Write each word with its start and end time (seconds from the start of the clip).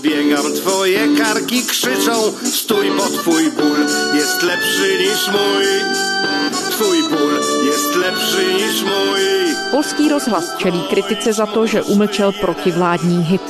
Podbiegam, 0.00 0.52
twoje 0.54 1.16
karki 1.18 1.62
krzyczą 1.62 2.12
Stój, 2.44 2.90
bo 2.96 3.02
twój 3.02 3.50
ból 3.52 3.78
jest 4.14 4.42
lepszy 4.42 4.98
niż 4.98 5.28
mój 5.28 5.64
Twój 6.70 6.98
ból 7.10 7.34
jest 7.64 7.96
lepszy 7.96 8.54
niż 8.54 8.82
mój 8.82 9.20
Polský 9.70 10.08
rozhlas 10.08 10.56
čelí 10.58 10.82
kritice 10.90 11.32
za 11.32 11.46
to, 11.46 11.66
že 11.66 11.82
umlčel 11.82 12.32
protivládní 12.32 13.24
hit. 13.24 13.42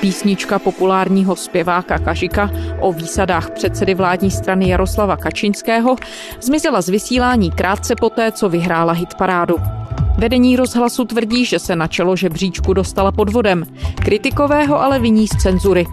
Písnička 0.00 0.58
populárního 0.58 1.36
zpěváka 1.36 1.98
Kažika 1.98 2.50
o 2.80 2.92
výsadách 2.92 3.50
předsedy 3.50 3.94
vládní 3.94 4.30
strany 4.30 4.68
Jaroslava 4.68 5.16
Kačinského 5.16 5.96
zmizela 6.40 6.80
z 6.80 6.88
vysílání 6.88 7.50
krátce 7.50 7.94
poté, 8.00 8.32
co 8.32 8.48
vyhrála 8.48 8.92
hitparádu. 8.92 9.79
Vedení 10.20 10.56
rozhlasu 10.56 11.04
tvrdí, 11.04 11.44
že 11.44 11.58
se 11.58 11.76
na 11.76 11.86
čelo 11.86 12.16
žebříčku 12.16 12.72
dostala 12.72 13.12
podvodem. 13.12 13.64
Kritikového 13.94 14.82
ale 14.82 14.98
viní 14.98 15.28
z 15.28 15.36
cenzury. 15.42 15.86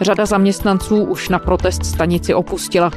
Řada 0.00 0.26
zaměstnanců 0.26 1.04
už 1.04 1.28
na 1.28 1.38
protest 1.38 1.86
stanici 1.86 2.34
opustila. 2.34 2.90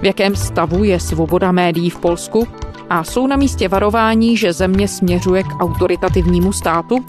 V 0.00 0.04
jakém 0.04 0.36
stavu 0.36 0.84
je 0.84 1.00
svoboda 1.00 1.52
médií 1.52 1.90
v 1.90 1.98
Polsku? 1.98 2.46
A 2.90 3.04
jsou 3.04 3.26
na 3.26 3.36
místě 3.36 3.68
varování, 3.68 4.36
že 4.36 4.52
země 4.52 4.88
směřuje 4.88 5.42
k 5.42 5.60
autoritativnímu 5.60 6.52
státu? 6.52 7.04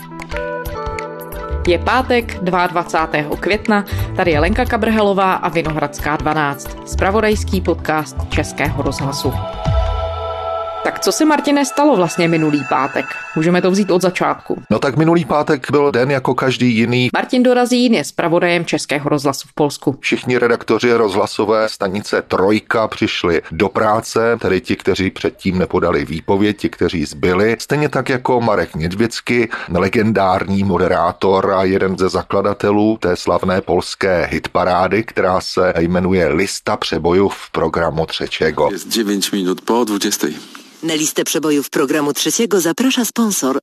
Je 1.68 1.80
pátek 1.80 2.40
22. 2.44 3.36
května, 3.36 3.86
tady 4.16 4.32
je 4.32 4.40
Lenka 4.40 4.66
Kabrhelová 4.66 5.34
a 5.34 5.50
Vinohradská 5.50 6.16
12, 6.16 6.78
spravodajský 6.86 7.62
podcast 7.62 8.18
Českého 8.30 8.84
rozhlasu. 8.84 9.34
Tak 10.84 11.00
co 11.00 11.12
se, 11.12 11.26
Martine, 11.26 11.66
stalo 11.66 11.96
vlastně 11.96 12.28
minulý 12.28 12.64
pátek? 12.70 13.06
Můžeme 13.36 13.62
to 13.62 13.72
vzít 13.72 13.92
od 13.92 14.02
začátku. 14.02 14.62
No 14.70 14.80
tak 14.80 14.98
minulý 14.98 15.26
pátek 15.26 15.72
byl 15.72 15.92
den 15.92 16.12
jako 16.12 16.36
každý 16.36 16.76
jiný. 16.76 17.10
Martin 17.14 17.44
Dorazín 17.44 17.94
je 17.94 18.04
zpravodajem 18.04 18.66
Českého 18.66 19.10
rozhlasu 19.10 19.48
v 19.48 19.54
Polsku. 19.54 19.98
Všichni 20.00 20.38
redaktoři 20.38 20.94
rozhlasové 20.94 21.70
stanice 21.70 22.22
Trojka 22.22 22.88
přišli 22.88 23.42
do 23.52 23.70
práce, 23.70 24.38
tedy 24.42 24.62
ti, 24.62 24.76
kteří 24.76 25.10
předtím 25.10 25.60
nepodali 25.60 26.06
výpověď, 26.06 26.58
ti, 26.58 26.70
kteří 26.70 27.06
zbyli. 27.06 27.56
Stejně 27.60 27.90
tak 27.90 28.10
jako 28.10 28.42
Marek 28.42 28.76
Nědvěcky, 28.76 29.50
legendární 29.70 30.64
moderátor 30.64 31.52
a 31.52 31.64
jeden 31.64 31.98
ze 31.98 32.10
zakladatelů 32.10 32.98
té 32.98 33.16
slavné 33.16 33.62
polské 33.62 34.28
hitparády, 34.32 35.04
která 35.04 35.42
se 35.42 35.74
jmenuje 35.78 36.28
Lista 36.28 36.78
přebojů 36.78 37.30
v 37.30 37.52
programu 37.52 38.06
Třečego. 38.06 38.70
Jest 38.72 38.88
9 38.88 39.32
minut 39.32 39.62
po 39.62 39.84
20. 39.84 40.32
Na 40.84 40.94
listę 40.94 41.24
przebojów 41.24 41.70
programu 41.70 42.14
trzeciego 42.14 42.62
zaprasza 42.62 43.06
sponsor. 43.06 43.60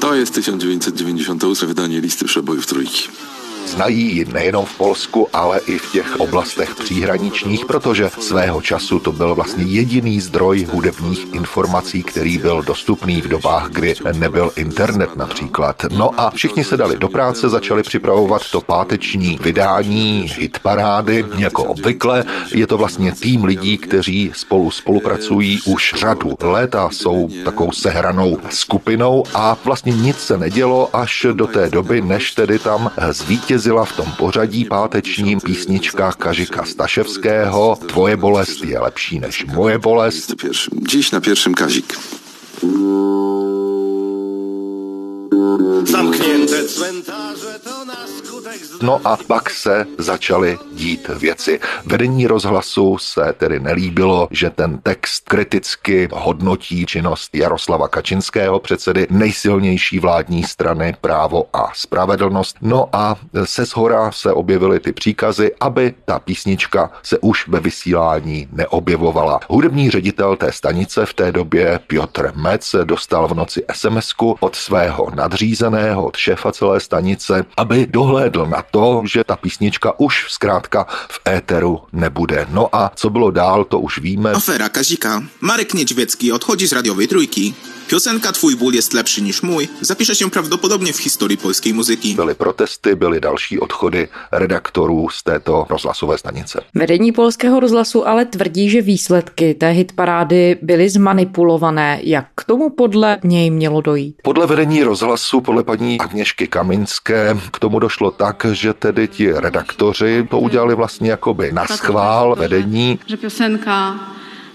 To 0.00 0.14
jest 0.14 0.34
1998 0.34 1.68
wydanie 1.68 2.00
listy 2.00 2.24
przebojów 2.24 2.66
trójki. 2.66 3.08
Znají 3.66 4.16
ji 4.16 4.24
nejenom 4.24 4.64
v 4.64 4.76
Polsku, 4.76 5.28
ale 5.32 5.60
i 5.66 5.78
v 5.78 5.92
těch 5.92 6.20
oblastech 6.20 6.74
příhraničních, 6.74 7.64
protože 7.64 8.10
svého 8.18 8.62
času 8.62 8.98
to 8.98 9.12
byl 9.12 9.34
vlastně 9.34 9.64
jediný 9.64 10.20
zdroj 10.20 10.64
hudebních 10.72 11.34
informací, 11.34 12.02
který 12.02 12.38
byl 12.38 12.62
dostupný 12.62 13.20
v 13.20 13.28
dobách, 13.28 13.70
kdy 13.70 13.94
nebyl 14.12 14.52
internet 14.56 15.16
například. 15.16 15.76
No 15.90 16.20
a 16.20 16.30
všichni 16.30 16.64
se 16.64 16.76
dali 16.76 16.98
do 16.98 17.08
práce, 17.08 17.48
začali 17.48 17.82
připravovat 17.82 18.42
to 18.50 18.60
páteční 18.60 19.38
vydání 19.42 20.32
hitparády, 20.38 21.24
jako 21.36 21.64
obvykle. 21.64 22.24
Je 22.54 22.66
to 22.66 22.78
vlastně 22.78 23.12
tým 23.12 23.44
lidí, 23.44 23.78
kteří 23.78 24.32
spolu 24.34 24.70
spolupracují 24.70 25.60
už 25.66 25.94
řadu 25.96 26.36
let 26.42 26.74
a 26.74 26.90
jsou 26.90 27.28
takovou 27.44 27.72
sehranou 27.72 28.38
skupinou 28.50 29.24
a 29.34 29.56
vlastně 29.64 29.92
nic 29.92 30.18
se 30.18 30.38
nedělo 30.38 30.96
až 30.96 31.26
do 31.32 31.46
té 31.46 31.70
doby, 31.70 32.00
než 32.00 32.32
tedy 32.32 32.58
tam 32.58 32.90
zvítězili 33.50 33.80
v 33.84 33.96
tom 33.96 34.12
pořadí 34.18 34.64
pátečním 34.64 35.40
písnička 35.40 36.12
Kažika 36.12 36.64
Staševského 36.64 37.78
Tvoje 37.86 38.16
bolest 38.16 38.64
je 38.64 38.78
lepší 38.78 39.20
než 39.20 39.46
moje 39.46 39.78
bolest. 39.78 40.34
Dziś 40.72 41.10
na 41.10 41.20
pierwszym 41.20 41.54
Kazik. 41.54 41.98
Zamknięte 45.84 46.64
cmentarze 46.64 47.58
to 47.64 47.84
na 47.84 48.06
skutek 48.06 48.20
z... 48.26 48.29
No 48.82 49.00
a 49.04 49.18
pak 49.26 49.50
se 49.50 49.86
začaly 49.98 50.58
dít 50.72 51.08
věci. 51.08 51.60
Vedení 51.86 52.26
rozhlasu 52.26 52.98
se 52.98 53.34
tedy 53.36 53.60
nelíbilo, 53.60 54.28
že 54.30 54.50
ten 54.50 54.78
text 54.78 55.28
kriticky 55.28 56.08
hodnotí 56.12 56.86
činnost 56.86 57.34
Jaroslava 57.34 57.88
Kačinského, 57.88 58.60
předsedy 58.60 59.06
nejsilnější 59.10 59.98
vládní 59.98 60.44
strany 60.44 60.96
Právo 61.00 61.44
a 61.52 61.70
spravedlnost. 61.74 62.56
No 62.60 62.88
a 62.92 63.16
se 63.44 63.64
zhora 63.64 64.12
se 64.12 64.32
objevily 64.32 64.80
ty 64.80 64.92
příkazy, 64.92 65.52
aby 65.60 65.94
ta 66.04 66.18
písnička 66.18 66.90
se 67.02 67.18
už 67.18 67.48
ve 67.48 67.60
vysílání 67.60 68.48
neobjevovala. 68.52 69.40
Hudební 69.48 69.90
ředitel 69.90 70.36
té 70.36 70.52
stanice 70.52 71.06
v 71.06 71.14
té 71.14 71.32
době 71.32 71.80
Piotr 71.86 72.32
Mec 72.34 72.76
dostal 72.84 73.28
v 73.28 73.34
noci 73.34 73.64
sms 73.72 74.10
od 74.40 74.56
svého 74.56 75.10
nadřízeného, 75.14 76.04
od 76.06 76.16
šéfa 76.16 76.52
celé 76.52 76.80
stanice, 76.80 77.44
aby 77.56 77.86
dohlédl 77.86 78.46
na 78.50 78.62
to, 78.62 79.02
že 79.06 79.24
ta 79.24 79.36
písnička 79.36 79.94
už 79.98 80.26
zkrátka 80.28 80.86
v 81.08 81.16
éteru 81.28 81.80
nebude. 81.92 82.46
No 82.50 82.68
a 82.72 82.92
co 82.94 83.10
bylo 83.10 83.30
dál, 83.30 83.64
to 83.64 83.78
už 83.80 83.98
víme. 83.98 84.32
Afera 84.32 84.68
Kazika. 84.68 85.22
Marek 85.40 85.74
Niedźwiecki 85.74 86.32
odchodzi 86.32 86.66
z 86.66 86.72
radiowej 86.72 87.08
trójki. 87.08 87.54
Piosenka 87.90 88.32
Twój 88.32 88.56
ból 88.56 88.74
jest 88.74 88.94
lepszy 88.94 89.22
niż 89.22 89.42
mój 89.42 89.68
zapisze 89.80 90.14
się 90.14 90.30
prawdopodobnie 90.30 90.92
w 90.92 90.98
historii 90.98 91.38
polskiej 91.38 91.74
muzyki. 91.74 92.14
Byly 92.14 92.34
protesty, 92.34 92.96
byly 92.96 93.20
další 93.20 93.60
odchody 93.60 94.08
redaktorů 94.32 95.08
z 95.08 95.22
této 95.22 95.66
rozhlasové 95.70 96.18
stanice. 96.18 96.60
Vedení 96.74 97.12
polského 97.12 97.60
rozhlasu 97.60 98.08
ale 98.08 98.24
tvrdí, 98.24 98.70
že 98.70 98.82
výsledky 98.82 99.54
té 99.54 99.70
hitparády 99.70 100.58
byly 100.62 100.88
zmanipulované. 100.88 102.00
Jak 102.02 102.26
k 102.34 102.44
tomu 102.44 102.70
podle 102.70 103.18
něj 103.24 103.50
mělo 103.50 103.80
dojít? 103.80 104.16
Podle 104.22 104.46
vedení 104.46 104.82
rozhlasu, 104.82 105.40
podle 105.40 105.62
paní 105.62 106.00
Agněšky 106.00 106.46
Kaminské, 106.46 107.36
k 107.50 107.58
tomu 107.58 107.78
došlo 107.78 108.10
tak, 108.10 108.39
že 108.52 108.74
tedy 108.74 109.08
ti 109.08 109.32
redaktoři 109.32 110.26
to 110.30 110.38
udělali 110.40 110.74
vlastně 110.74 111.10
jakoby 111.10 111.52
na 111.52 111.66
schvál 111.66 112.34
vedení. 112.36 112.98
że 113.06 113.16
piosenka 113.16 113.94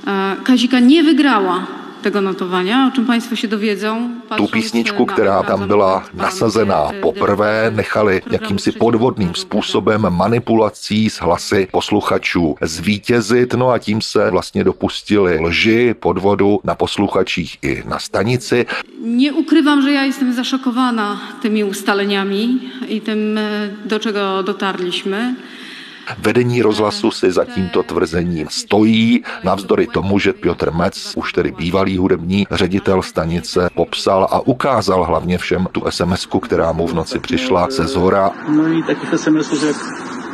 e, 0.07 0.35
Kazika 0.44 0.79
nie 0.79 1.03
wygrała 1.03 1.84
tego 2.05 2.21
notowania, 2.21 2.88
o 2.88 2.91
czym 2.95 3.05
Państwo 3.05 3.35
się 3.35 3.47
dowiedzą. 3.47 3.89
Tu 4.38 4.47
písničku, 4.47 5.05
která 5.05 5.43
tam 5.43 5.67
byla 5.67 6.03
nasazená 6.13 6.81
programu 6.85 7.01
poprvé, 7.01 7.71
nechali 7.71 8.21
jakýmsi 8.31 8.71
podvodným 8.71 9.35
způsobem 9.35 10.01
manipulací 10.09 11.09
s 11.09 11.17
hlasy 11.17 11.67
posluchačů 11.71 12.55
zvítězit, 12.61 13.53
no 13.53 13.71
a 13.71 13.79
tím 13.79 14.01
se 14.01 14.31
vlastně 14.31 14.63
dopustili 14.63 15.39
lži, 15.39 15.94
podvodu 15.94 16.59
na 16.63 16.75
posluchačích 16.75 17.57
i 17.63 17.83
na 17.85 17.99
stanici. 17.99 18.65
Nie 19.01 19.33
ukrywam, 19.33 19.81
że 19.81 19.91
ja 19.91 20.03
jestem 20.03 20.33
zaszokowana 20.33 21.21
tymi 21.41 21.63
ustaleniami 21.63 22.59
i 22.88 23.01
tym, 23.01 23.38
e, 23.38 23.69
do 23.85 23.99
czego 23.99 24.44
dotarliśmy. 24.44 25.35
Vedení 26.17 26.61
rozhlasu 26.61 27.11
si 27.11 27.31
za 27.31 27.45
tímto 27.45 27.83
tvrzením 27.83 28.47
stojí, 28.49 29.23
navzdory 29.43 29.88
tomu, 29.88 30.19
že 30.19 30.33
Piotr 30.33 30.71
Mec, 30.71 31.13
už 31.16 31.33
tedy 31.33 31.51
bývalý 31.51 31.97
hudební 31.97 32.47
ředitel 32.51 33.01
stanice, 33.01 33.69
popsal 33.75 34.27
a 34.31 34.39
ukázal 34.39 35.03
hlavně 35.03 35.38
všem 35.38 35.67
tu 35.71 35.83
sms 35.89 36.27
která 36.41 36.71
mu 36.71 36.88
v 36.88 36.94
noci 36.94 37.19
přišla 37.19 37.67
ze 37.69 37.88
zhora 37.88 38.31
No 38.49 38.67
i 38.67 38.83
takich 38.83 39.13
SMS-ów 39.13 39.63
jak 39.63 39.75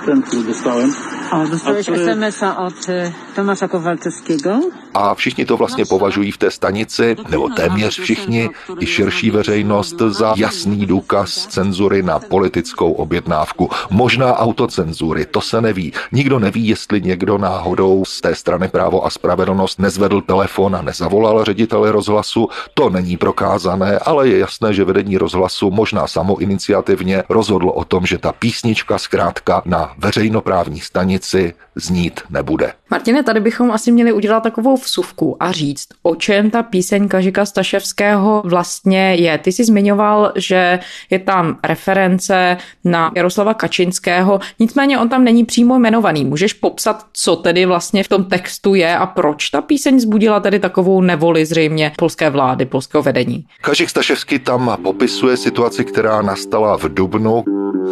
ten, 0.06 0.22
który 0.22 0.44
dostałem. 0.44 1.11
Dostałeś 1.52 1.90
A 1.90 1.92
który- 1.92 2.02
SMS-a 2.12 2.58
od 2.58 2.90
y, 2.90 3.12
Tomasza 3.36 3.68
Kowalczewskiego? 3.68 4.60
a 4.94 5.16
všichni 5.16 5.46
to 5.46 5.58
vlastně 5.58 5.86
považují 5.86 6.32
v 6.32 6.38
té 6.38 6.52
stanici, 6.52 7.16
nebo 7.30 7.50
téměř 7.50 8.00
všichni, 8.00 8.50
i 8.80 8.86
širší 8.86 9.32
veřejnost 9.32 9.96
za 10.08 10.34
jasný 10.38 10.86
důkaz 10.86 11.48
cenzury 11.48 12.04
na 12.04 12.20
politickou 12.20 12.92
objednávku. 12.92 13.70
Možná 13.90 14.36
autocenzury, 14.38 15.26
to 15.26 15.42
se 15.42 15.62
neví. 15.62 15.94
Nikdo 16.12 16.40
neví, 16.40 16.68
jestli 16.68 17.02
někdo 17.02 17.38
náhodou 17.38 18.06
z 18.06 18.22
té 18.22 18.36
strany 18.36 18.68
právo 18.68 19.06
a 19.06 19.10
spravedlnost 19.10 19.80
nezvedl 19.80 20.22
telefon 20.22 20.76
a 20.76 20.82
nezavolal 20.82 21.44
ředitele 21.46 21.92
rozhlasu. 21.92 22.50
To 22.74 22.90
není 22.90 23.18
prokázané, 23.18 24.00
ale 24.00 24.28
je 24.28 24.38
jasné, 24.38 24.74
že 24.74 24.84
vedení 24.84 25.18
rozhlasu 25.18 25.72
možná 25.72 26.08
samoiniciativně 26.08 27.24
rozhodlo 27.30 27.74
o 27.74 27.86
tom, 27.86 28.06
že 28.06 28.18
ta 28.18 28.32
písnička 28.32 28.98
zkrátka 28.98 29.62
na 29.66 29.92
veřejnoprávní 29.98 30.80
stanici 30.80 31.21
let's 31.22 31.28
see. 31.28 31.54
Znít 31.76 32.22
nebude. 32.30 32.74
Martine, 32.90 33.24
tady 33.24 33.40
bychom 33.40 33.72
asi 33.72 33.92
měli 33.92 34.14
udělat 34.14 34.44
takovou 34.44 34.76
vsuvku 34.76 35.38
a 35.40 35.52
říct, 35.52 35.88
o 36.04 36.16
čem 36.16 36.50
ta 36.52 36.64
píseň 36.64 37.08
Kažika 37.08 37.46
Staševského 37.46 38.42
vlastně 38.46 39.16
je. 39.16 39.38
Ty 39.38 39.52
jsi 39.52 39.66
zmiňoval, 39.66 40.32
že 40.36 40.80
je 41.10 41.20
tam 41.20 41.60
reference 41.64 42.58
na 42.84 43.12
Jaroslava 43.16 43.54
Kačinského, 43.54 44.40
nicméně 44.60 45.00
on 45.00 45.10
tam 45.10 45.24
není 45.24 45.46
přímo 45.46 45.76
jmenovaný. 45.76 46.26
Můžeš 46.26 46.54
popsat, 46.54 47.06
co 47.14 47.36
tedy 47.36 47.66
vlastně 47.66 48.04
v 48.04 48.08
tom 48.08 48.24
textu 48.26 48.76
je 48.76 48.98
a 48.98 49.06
proč 49.06 49.50
ta 49.50 49.62
píseň 49.62 50.00
zbudila 50.00 50.40
tedy 50.40 50.60
takovou 50.60 51.02
nevoli 51.02 51.46
zřejmě 51.46 51.92
polské 51.98 52.30
vlády, 52.30 52.66
polského 52.66 53.04
vedení? 53.04 53.46
Kažik 53.62 53.90
Staševský 53.90 54.40
tam 54.40 54.78
popisuje 54.84 55.38
situaci, 55.38 55.86
která 55.86 56.22
nastala 56.22 56.78
v 56.78 56.84
Dubnu. 56.84 57.44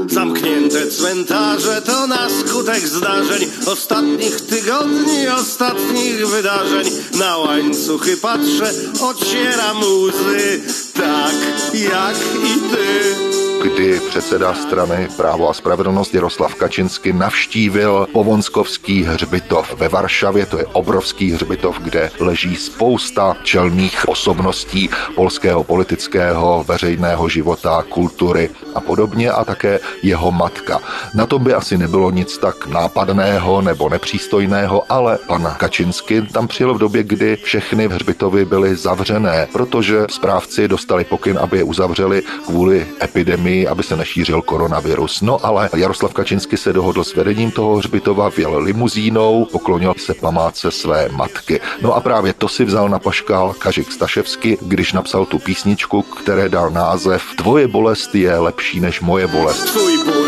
Zamknięte 0.08 0.88
cmentarze 0.88 1.81
to 1.81 2.08
na 2.08 2.30
skutek 2.30 2.88
zdarzeń 2.88 3.48
ostatnich 3.71 4.42
tygodni, 4.42 5.27
ostatnich 5.27 6.27
wydarzeń. 6.27 6.88
Na 7.19 7.38
łańcuchy 7.38 8.18
patrzę, 8.18 8.74
ocieram 9.01 9.83
łzy, 9.83 10.62
tak 10.94 11.33
jak 11.74 12.18
i 12.45 12.60
ty. 12.71 13.49
Kdy 13.63 14.00
předseda 14.00 14.53
strany 14.53 15.07
Právo 15.17 15.50
a 15.50 15.53
spravedlnost 15.53 16.13
Jaroslav 16.13 16.56
Kačinsky 16.56 17.13
navštívil 17.13 18.07
Povonskovský 18.13 19.03
hřbitov 19.03 19.73
ve 19.77 19.88
Varšavě. 19.89 20.45
To 20.45 20.57
je 20.57 20.65
obrovský 20.65 21.31
hřbitov, 21.31 21.79
kde 21.79 22.11
leží 22.19 22.56
spousta 22.56 23.38
čelných 23.44 24.09
osobností 24.09 24.89
polského 25.15 25.63
politického, 25.63 26.65
veřejného 26.67 27.29
života, 27.29 27.83
kultury 27.89 28.50
a 28.75 28.81
podobně 28.81 29.31
a 29.31 29.44
také 29.45 29.79
jeho 30.03 30.31
matka. 30.31 30.79
Na 31.13 31.25
tom 31.25 31.44
by 31.44 31.53
asi 31.53 31.77
nebylo 31.77 32.11
nic 32.11 32.38
tak 32.38 32.67
nápadného 32.67 33.61
nebo 33.61 33.89
nepřístojného, 33.89 34.83
ale 34.89 35.17
pan 35.27 35.56
Kačinsky 35.57 36.21
tam 36.21 36.47
přijel 36.47 36.73
v 36.73 36.79
době, 36.79 37.03
kdy 37.03 37.35
všechny 37.44 37.88
hřbitovy 37.88 38.45
byly 38.45 38.75
zavřené, 38.75 39.47
protože 39.53 40.06
správci 40.09 40.67
dostali 40.67 41.03
pokyn, 41.03 41.39
aby 41.41 41.57
je 41.57 41.63
uzavřeli 41.63 42.23
kvůli 42.45 42.88
epidemii 43.03 43.49
epidemii, 43.50 43.68
aby 43.68 43.84
se 43.84 43.96
nešířil 43.96 44.42
koronavirus. 44.42 45.22
No 45.22 45.46
ale 45.46 45.69
Jaroslav 45.75 46.13
Kačinsky 46.13 46.57
se 46.57 46.74
dohodl 46.74 47.04
s 47.04 47.16
vedením 47.16 47.51
toho 47.51 47.75
hřbitova, 47.75 48.30
vjel 48.30 48.60
limuzínou, 48.60 49.46
poklonil 49.46 49.94
se 49.98 50.13
památce 50.13 50.72
své 50.72 51.10
matky. 51.10 51.62
No 51.81 51.96
a 51.96 52.01
právě 52.01 52.34
to 52.34 52.48
si 52.48 52.66
vzal 52.66 52.90
na 52.90 53.00
paškál 53.00 53.54
Kažik 53.54 53.92
Staševsky, 53.92 54.57
když 54.62 54.94
napsal 54.94 55.25
tu 55.25 55.40
písničku, 55.40 56.01
které 56.01 56.50
dal 56.50 56.69
název 56.69 57.24
Tvoje 57.38 57.68
bolest 57.68 58.16
je 58.16 58.38
lepší 58.38 58.80
než 58.80 59.01
moje 59.01 59.28
bolest. 59.28 59.72
Tvůj 59.72 60.04
ból 60.06 60.19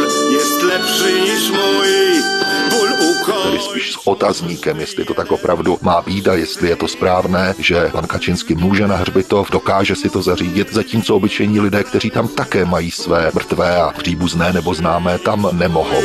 otazníkem, 4.05 4.79
jestli 4.79 5.05
to 5.05 5.13
tak 5.13 5.31
opravdu 5.31 5.77
má 5.81 6.01
být 6.01 6.27
a 6.27 6.33
jestli 6.33 6.69
je 6.69 6.75
to 6.75 6.87
správné, 6.87 7.55
že 7.59 7.89
pan 7.91 8.07
Kačinsky 8.07 8.55
může 8.55 8.87
na 8.87 8.95
hřbitov, 8.95 9.51
dokáže 9.51 9.95
si 9.95 10.09
to 10.09 10.21
zařídit, 10.21 10.73
zatímco 10.73 11.15
obyčejní 11.15 11.59
lidé, 11.59 11.83
kteří 11.83 12.09
tam 12.09 12.27
také 12.27 12.65
mají 12.65 12.91
své 12.91 13.31
mrtvé 13.33 13.81
a 13.81 13.91
příbuzné 13.91 14.53
nebo 14.53 14.73
známé, 14.73 15.19
tam 15.19 15.49
nemohou. 15.51 16.01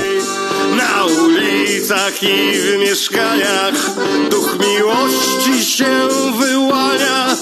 Na 0.76 1.04
ulicach 1.04 2.22
i 2.22 2.58
w 2.58 2.78
mieszkaniach 2.78 3.74
duch 4.30 4.58
miłości 4.58 5.64
się 5.64 6.08
wyłania. 6.38 7.36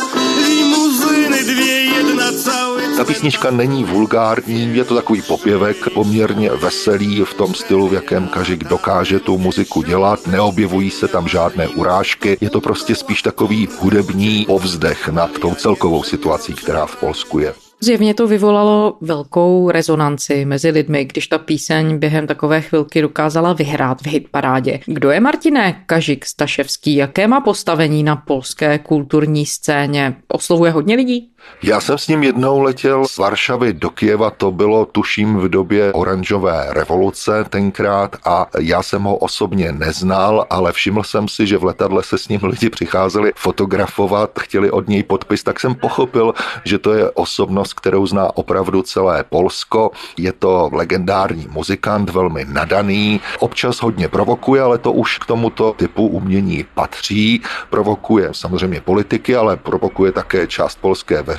Limuzyny 0.49 1.45
dwie, 1.45 1.85
jedna 1.85 2.33
cały 2.45 2.74
ta 2.97 3.05
písnička 3.05 3.51
není 3.51 3.85
vulgární, 3.85 4.77
je 4.77 4.85
to 4.85 4.95
takový 4.95 5.23
popěvek, 5.23 5.77
poměrně 5.95 6.51
veselý 6.51 7.25
v 7.25 7.35
tom 7.35 7.55
stylu, 7.55 7.89
v 7.89 7.95
jakém 7.95 8.29
Kažik 8.29 8.65
dokáže 8.65 9.21
tu 9.21 9.39
muziku 9.39 9.83
dělat, 9.83 10.27
neobjevují 10.27 10.91
se 10.91 11.09
tam 11.09 11.29
žádné 11.29 11.69
urážky, 11.69 12.39
je 12.41 12.51
to 12.51 12.61
prostě 12.61 12.95
spíš 12.95 13.23
takový 13.23 13.69
hudební 13.81 14.45
povzdech 14.45 15.09
nad 15.09 15.39
tou 15.39 15.55
celkovou 15.55 16.03
situací, 16.03 16.55
která 16.55 16.87
v 16.87 16.97
Polsku 16.97 17.39
je. 17.39 17.55
Zjevně 17.81 18.15
to 18.15 18.27
vyvolalo 18.27 18.97
velkou 19.01 19.71
rezonanci 19.71 20.45
mezi 20.45 20.71
lidmi, 20.71 21.05
když 21.05 21.27
ta 21.27 21.39
píseň 21.39 21.99
během 21.99 22.27
takové 22.27 22.61
chvilky 22.61 23.03
dokázala 23.03 23.53
vyhrát 23.53 24.03
v 24.03 24.07
hitparádě. 24.07 24.81
Kdo 24.87 25.11
je 25.11 25.21
Martine 25.21 25.83
Kažik 25.87 26.27
Staševský? 26.27 26.97
Jaké 26.97 27.27
má 27.27 27.41
postavení 27.41 28.03
na 28.03 28.17
polské 28.17 28.79
kulturní 28.79 29.47
scéně? 29.47 30.17
Oslovuje 30.29 30.71
hodně 30.71 30.97
lidí? 30.97 31.31
Já 31.63 31.81
jsem 31.81 31.99
s 31.99 32.09
ním 32.09 32.23
jednou 32.23 32.61
letěl 32.61 33.09
z 33.09 33.19
Varšavy 33.19 33.73
do 33.73 33.91
Kieva, 33.91 34.31
to 34.31 34.51
bylo 34.51 34.87
tuším 34.87 35.37
v 35.37 35.49
době 35.49 35.93
oranžové 35.93 36.67
revoluce 36.71 37.45
tenkrát 37.49 38.17
a 38.25 38.47
já 38.61 38.83
jsem 38.83 39.03
ho 39.03 39.17
osobně 39.17 39.73
neznal, 39.73 40.47
ale 40.51 40.73
všiml 40.73 41.03
jsem 41.03 41.29
si, 41.29 41.47
že 41.47 41.59
v 41.59 41.65
letadle 41.65 42.03
se 42.03 42.19
s 42.19 42.29
ním 42.29 42.41
lidi 42.43 42.71
přicházeli 42.71 43.33
fotografovat, 43.37 44.31
chtěli 44.39 44.71
od 44.71 44.89
něj 44.89 45.03
podpis, 45.03 45.43
tak 45.43 45.61
jsem 45.61 45.75
pochopil, 45.75 46.35
že 46.65 46.79
to 46.79 46.93
je 46.93 47.11
osobnost, 47.11 47.75
kterou 47.75 48.07
zná 48.07 48.37
opravdu 48.37 48.83
celé 48.83 49.25
Polsko. 49.25 49.91
Je 50.17 50.33
to 50.33 50.71
legendární 50.73 51.49
muzikant, 51.51 52.11
velmi 52.11 52.45
nadaný, 52.49 53.21
občas 53.39 53.83
hodně 53.83 54.09
provokuje, 54.09 54.63
ale 54.63 54.79
to 54.79 54.93
už 54.93 55.19
k 55.19 55.27
tomuto 55.27 55.73
typu 55.73 56.07
umění 56.07 56.65
patří. 56.75 57.43
Provokuje 57.71 58.29
samozřejmě 58.33 58.81
politiky, 58.81 59.37
ale 59.37 59.57
provokuje 59.57 60.13
také 60.13 60.47
část 60.47 60.79
polské 60.81 61.23
veřejnosti, 61.23 61.34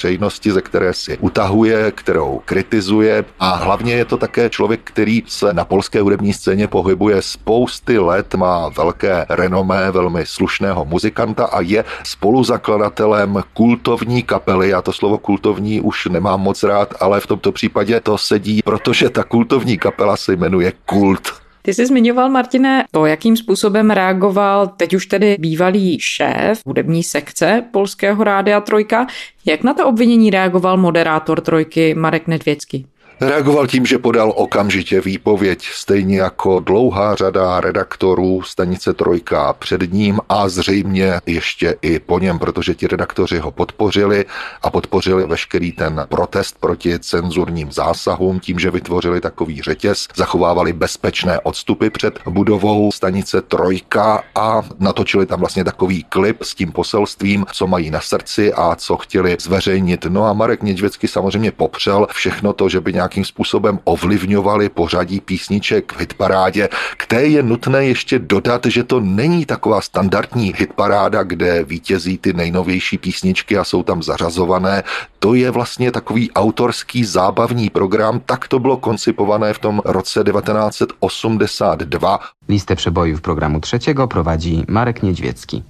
ze 0.52 0.62
které 0.62 0.94
si 0.94 1.18
utahuje, 1.18 1.92
kterou 1.92 2.42
kritizuje 2.46 3.26
a 3.40 3.56
hlavně 3.56 3.94
je 3.94 4.06
to 4.06 4.18
také 4.18 4.50
člověk, 4.50 4.82
který 4.84 5.24
se 5.28 5.54
na 5.54 5.66
polské 5.66 6.02
hudební 6.02 6.34
scéně 6.34 6.68
pohybuje 6.68 7.22
spousty 7.22 8.00
let, 8.00 8.36
má 8.36 8.70
velké 8.70 9.26
renomé, 9.30 9.92
velmi 9.92 10.26
slušného 10.26 10.86
muzikanta 10.86 11.46
a 11.46 11.62
je 11.62 11.86
spoluzakladatelem 12.04 13.44
kultovní 13.54 14.24
kapely. 14.24 14.70
Já 14.70 14.82
to 14.82 14.94
slovo 14.94 15.18
kultovní 15.18 15.82
už 15.82 16.06
nemám 16.06 16.42
moc 16.42 16.64
rád, 16.64 16.94
ale 17.00 17.20
v 17.20 17.28
tomto 17.28 17.52
případě 17.52 18.00
to 18.00 18.18
sedí, 18.18 18.62
protože 18.66 19.10
ta 19.10 19.24
kultovní 19.24 19.78
kapela 19.78 20.18
se 20.18 20.34
jmenuje 20.34 20.74
Kult. 20.86 21.45
Ty 21.66 21.74
jsi 21.74 21.86
zmiňoval, 21.86 22.30
Martine, 22.30 22.86
to, 22.92 23.06
jakým 23.06 23.38
způsobem 23.38 23.92
reagoval 23.92 24.68
teď 24.68 24.94
už 24.94 25.06
tedy 25.06 25.38
bývalý 25.40 26.00
šéf 26.00 26.62
hudební 26.66 27.04
sekce 27.04 27.64
Polského 27.72 28.24
rádia 28.24 28.62
Trojka. 28.62 29.08
Jak 29.46 29.64
na 29.64 29.74
to 29.74 29.88
obvinění 29.88 30.30
reagoval 30.30 30.78
moderátor 30.78 31.42
Trojky 31.42 31.94
Marek 31.94 32.28
Nedvěcký? 32.28 32.86
Reagoval 33.22 33.68
tím, 33.68 33.86
že 33.86 33.98
podal 33.98 34.34
okamžitě 34.36 35.02
výpověď, 35.02 35.66
stejně 35.74 36.18
jako 36.18 36.60
dlouhá 36.60 37.16
řada 37.16 37.60
redaktorů 37.60 38.42
stanice 38.42 38.94
Trojka 38.94 39.54
před 39.54 39.94
ním 39.94 40.20
a 40.30 40.50
zřejmě 40.50 41.22
ještě 41.26 41.76
i 41.82 42.00
po 42.00 42.20
něm, 42.20 42.40
protože 42.40 42.76
ti 42.76 42.88
redaktoři 42.88 43.38
ho 43.38 43.52
podpořili 43.52 44.26
a 44.62 44.70
podpořili 44.70 45.28
veškerý 45.28 45.72
ten 45.72 46.06
protest 46.10 46.58
proti 46.60 47.00
cenzurním 47.00 47.72
zásahům 47.72 48.40
tím, 48.40 48.60
že 48.60 48.72
vytvořili 48.72 49.22
takový 49.22 49.62
řetěz, 49.62 50.08
zachovávali 50.16 50.74
bezpečné 50.74 51.40
odstupy 51.40 51.90
před 51.90 52.20
budovou 52.28 52.92
stanice 52.92 53.42
Trojka 53.42 54.24
a 54.36 54.62
natočili 54.80 55.26
tam 55.26 55.40
vlastně 55.40 55.64
takový 55.64 56.04
klip 56.04 56.44
s 56.44 56.56
tím 56.56 56.72
poselstvím, 56.72 57.46
co 57.54 57.68
mají 57.68 57.92
na 57.92 58.02
srdci 58.02 58.54
a 58.54 58.76
co 58.76 58.98
chtěli 58.98 59.38
zveřejnit. 59.40 60.06
No 60.06 60.26
a 60.26 60.34
Marek 60.34 60.64
Nědžvecký 60.64 61.08
samozřejmě 61.08 61.52
popřel 61.52 62.08
všechno 62.12 62.54
to, 62.54 62.70
že 62.70 62.82
by 62.82 62.94
nějak 62.94 63.05
nějakým 63.06 63.26
způsobem 63.26 63.80
ovlivňovali 63.84 64.70
pořadí 64.70 65.22
písniček 65.22 65.94
v 65.94 66.00
hitparádě. 66.00 66.70
K 66.98 67.06
té 67.06 67.24
je 67.24 67.44
nutné 67.44 67.86
ještě 67.86 68.20
dodat, 68.20 68.66
že 68.66 68.84
to 68.84 69.00
není 69.00 69.46
taková 69.46 69.82
standardní 69.82 70.54
hitparáda, 70.58 71.24
kde 71.24 71.64
vítězí 71.64 72.18
ty 72.18 72.34
nejnovější 72.34 72.98
písničky 72.98 73.58
a 73.58 73.64
jsou 73.64 73.84
tam 73.84 74.04
zařazované. 74.04 74.84
To 75.20 75.34
je 75.34 75.52
vlastně 75.52 75.92
takový 75.92 76.32
autorský 76.34 77.06
zábavní 77.06 77.70
program, 77.70 78.22
tak 78.26 78.48
to 78.48 78.60
bylo 78.60 78.78
koncipované 78.78 79.54
v 79.54 79.60
tom 79.60 79.82
roce 79.86 80.24
1982. 80.24 82.20
Listę 82.50 82.76
przebojów 82.76 83.22
programu 83.22 83.60
trzeciego 83.60 84.08
prowadzi 84.08 84.64
Marek 84.68 85.04
Niedźwiecki. 85.04 85.64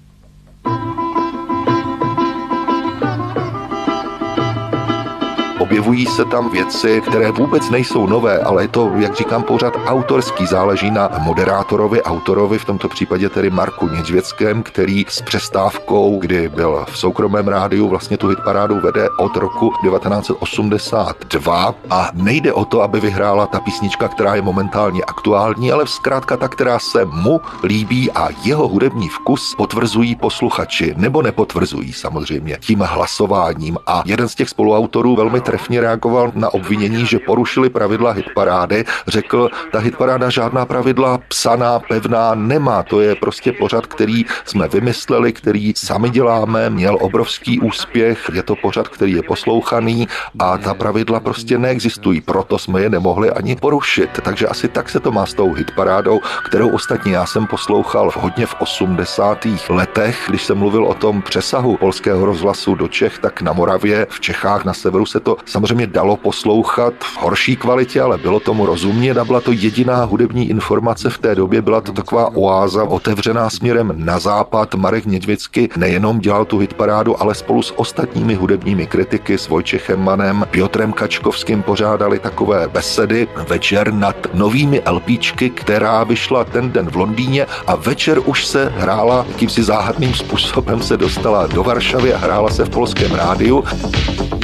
Objevují 5.66 6.06
se 6.06 6.26
tam 6.26 6.50
věci, 6.50 7.02
které 7.08 7.32
vůbec 7.32 7.70
nejsou 7.70 8.08
nové, 8.08 8.40
ale 8.40 8.64
je 8.64 8.68
to, 8.68 8.92
jak 8.96 9.16
říkám, 9.16 9.44
pořád 9.44 9.74
autorský. 9.86 10.46
Záleží 10.46 10.92
na 10.92 11.10
moderátorovi, 11.24 12.04
autorovi, 12.04 12.60
v 12.60 12.66
tomto 12.66 12.90
případě 12.90 13.30
tedy 13.30 13.50
Marku 13.50 13.88
Nědžvěckém, 13.88 14.64
který 14.64 15.06
s 15.10 15.22
přestávkou, 15.22 16.20
kdy 16.20 16.50
byl 16.50 16.86
v 16.90 16.98
soukromém 16.98 17.48
rádiu, 17.48 17.88
vlastně 17.88 18.18
tu 18.18 18.28
hitparádu 18.28 18.80
vede 18.80 19.10
od 19.18 19.38
roku 19.38 19.74
1982 19.84 21.76
a 21.90 22.10
nejde 22.14 22.54
o 22.54 22.66
to, 22.66 22.82
aby 22.82 23.00
vyhrála 23.00 23.48
ta 23.48 23.60
písnička, 23.60 24.08
která 24.08 24.36
je 24.36 24.42
momentálně 24.42 25.04
aktuální, 25.04 25.72
ale 25.72 25.88
zkrátka 25.88 26.38
ta, 26.38 26.48
která 26.48 26.80
se 26.80 27.06
mu 27.06 27.42
líbí 27.64 28.12
a 28.12 28.30
jeho 28.44 28.68
hudební 28.68 29.10
vkus 29.10 29.56
potvrzují 29.58 30.16
posluchači, 30.16 30.94
nebo 30.98 31.22
nepotvrzují 31.22 31.94
samozřejmě 31.94 32.58
tím 32.62 32.80
hlasováním. 32.80 33.78
A 33.88 34.04
jeden 34.06 34.28
z 34.28 34.36
těch 34.36 34.50
spoluautorů 34.50 35.16
velmi 35.16 35.42
trefně 35.56 35.82
reagoval 35.82 36.32
na 36.36 36.54
obvinění, 36.54 37.06
že 37.06 37.20
porušili 37.20 37.70
pravidla 37.70 38.12
hitparády. 38.12 38.86
Řekl, 39.08 39.50
ta 39.72 39.80
hitparáda 39.80 40.30
žádná 40.30 40.66
pravidla 40.66 41.20
psaná, 41.28 41.80
pevná 41.80 42.36
nemá. 42.36 42.84
To 42.84 43.02
je 43.02 43.16
prostě 43.16 43.52
pořad, 43.52 43.86
který 43.86 44.26
jsme 44.46 44.68
vymysleli, 44.68 45.34
který 45.34 45.74
sami 45.76 46.10
děláme, 46.10 46.70
měl 46.70 46.98
obrovský 47.02 47.60
úspěch, 47.60 48.30
je 48.34 48.44
to 48.44 48.56
pořad, 48.56 48.88
který 48.88 49.12
je 49.12 49.24
poslouchaný 49.24 50.08
a 50.40 50.58
ta 50.58 50.74
pravidla 50.74 51.20
prostě 51.20 51.58
neexistují, 51.58 52.22
proto 52.22 52.60
jsme 52.60 52.82
je 52.82 52.90
nemohli 52.90 53.32
ani 53.32 53.56
porušit. 53.56 54.10
Takže 54.24 54.48
asi 54.48 54.68
tak 54.68 54.90
se 54.90 55.00
to 55.00 55.12
má 55.12 55.26
s 55.26 55.34
tou 55.34 55.54
hitparádou, 55.54 56.20
kterou 56.46 56.70
ostatně 56.70 57.16
já 57.16 57.26
jsem 57.26 57.48
poslouchal 57.48 58.12
hodně 58.16 58.46
v 58.46 58.56
80. 58.60 59.48
letech, 59.70 60.26
když 60.28 60.44
jsem 60.44 60.58
mluvil 60.58 60.86
o 60.86 60.94
tom 60.94 61.22
přesahu 61.22 61.78
polského 61.78 62.26
rozhlasu 62.26 62.76
do 62.76 62.88
Čech, 62.88 63.20
tak 63.20 63.42
na 63.42 63.54
Moravě, 63.54 64.08
v 64.10 64.20
Čechách, 64.20 64.66
na 64.66 64.74
severu 64.74 65.06
se 65.06 65.20
to 65.20 65.38
samozřejmě 65.46 65.88
dalo 65.88 66.18
poslouchat 66.18 66.94
v 67.00 67.18
horší 67.18 67.56
kvalitě, 67.56 68.02
ale 68.02 68.18
bylo 68.18 68.40
tomu 68.40 68.66
rozumět 68.66 69.18
a 69.18 69.26
byla 69.26 69.42
to 69.42 69.52
jediná 69.52 70.04
hudební 70.04 70.50
informace 70.50 71.10
v 71.10 71.18
té 71.18 71.36
době, 71.36 71.62
byla 71.62 71.82
to 71.82 71.92
taková 71.92 72.36
oáza 72.36 72.84
otevřená 72.84 73.50
směrem 73.50 73.94
na 73.96 74.20
západ. 74.20 74.76
Marek 74.76 75.06
Nědvicky 75.06 75.70
nejenom 75.78 76.20
dělal 76.20 76.46
tu 76.46 76.58
hitparádu, 76.58 77.22
ale 77.22 77.36
spolu 77.36 77.62
s 77.62 77.80
ostatními 77.80 78.36
hudebními 78.36 78.88
kritiky, 78.88 79.38
s 79.38 79.48
Vojčechem 79.48 80.04
Manem, 80.04 80.46
Piotrem 80.52 80.94
Kačkovským 80.94 81.64
pořádali 81.64 82.20
takové 82.20 82.68
besedy 82.68 83.28
večer 83.48 83.94
nad 83.94 84.16
novými 84.34 84.82
LPčky, 84.92 85.50
která 85.50 86.04
vyšla 86.04 86.44
ten 86.44 86.72
den 86.72 86.90
v 86.90 86.96
Londýně 86.96 87.46
a 87.68 87.76
večer 87.76 88.20
už 88.26 88.46
se 88.46 88.74
hrála 88.78 89.26
jakýmsi 89.30 89.64
záhadným 89.64 90.14
způsobem 90.14 90.82
se 90.82 90.98
dostala 90.98 91.48
do 91.48 91.64
Varšavy 91.64 92.14
a 92.14 92.18
hrála 92.18 92.50
se 92.50 92.66
v 92.66 92.70
polském 92.70 93.12
rádiu. 93.12 93.64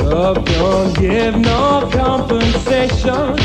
Love 0.01 0.90
give 0.99 1.37
no 1.37 1.89
compensation. 1.91 3.35